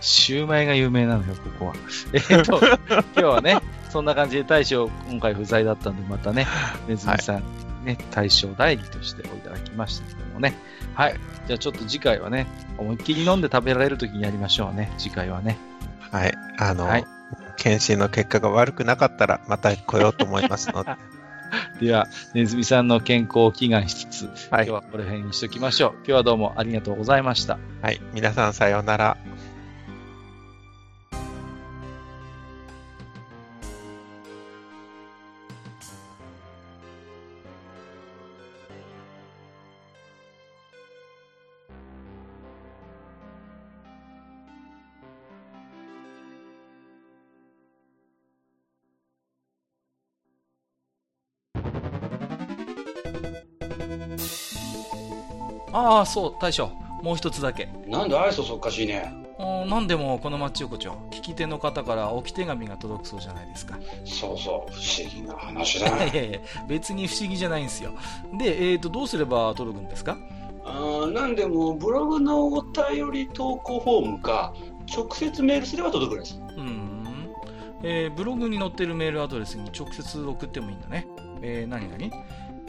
[0.00, 1.74] シューマイが有名なのよ、ここは。
[2.12, 3.58] えっと、今日はね、
[3.90, 6.46] そんな感じで大将、今回不在だったんで、またね、
[6.86, 7.42] ネズミさんに
[7.84, 10.54] ね、大将代理としておいただきましたけどもね。
[10.94, 11.14] はい。
[11.46, 15.58] じゃあちょっと次回はね、思いっきり飲んで食べられる時にやりましょうね、次回はね。
[16.10, 16.34] はい。
[16.58, 17.04] あの、はい
[17.58, 20.92] 検診の結果が悪くなかったら、また来ようと思いますので。
[21.80, 25.92] では、ネズミさんの健康を祈願しつつ、はい今日はこの辺にしときましょう。
[25.96, 27.58] 今日はどうもありがとうございました。
[27.82, 28.00] はい。
[28.12, 29.16] 皆さんさようなら。
[55.98, 56.70] ああ、そう、大将。
[57.02, 57.68] もう一つだけ。
[57.86, 59.12] なんで愛想そっかしいね。
[59.38, 63.78] うんなんでもこの町横丁、聞き手の方から置き手紙が届くそうじゃないですか。
[64.04, 67.92] そうそう、不思議な話 いだやいやいや、別に不思議じゃないんですよ。
[68.36, 70.16] で、えーと、どうすれば届くんですか？
[70.64, 74.52] あーなんでも、ブログのお便り投稿フォームか、
[74.92, 76.38] 直接メールすれば届くらしい。
[76.56, 76.98] うん。
[77.84, 81.06] えーブログに載ってるメールアドレスに直接送ってもいいんだね。
[81.42, 81.96] えー、何々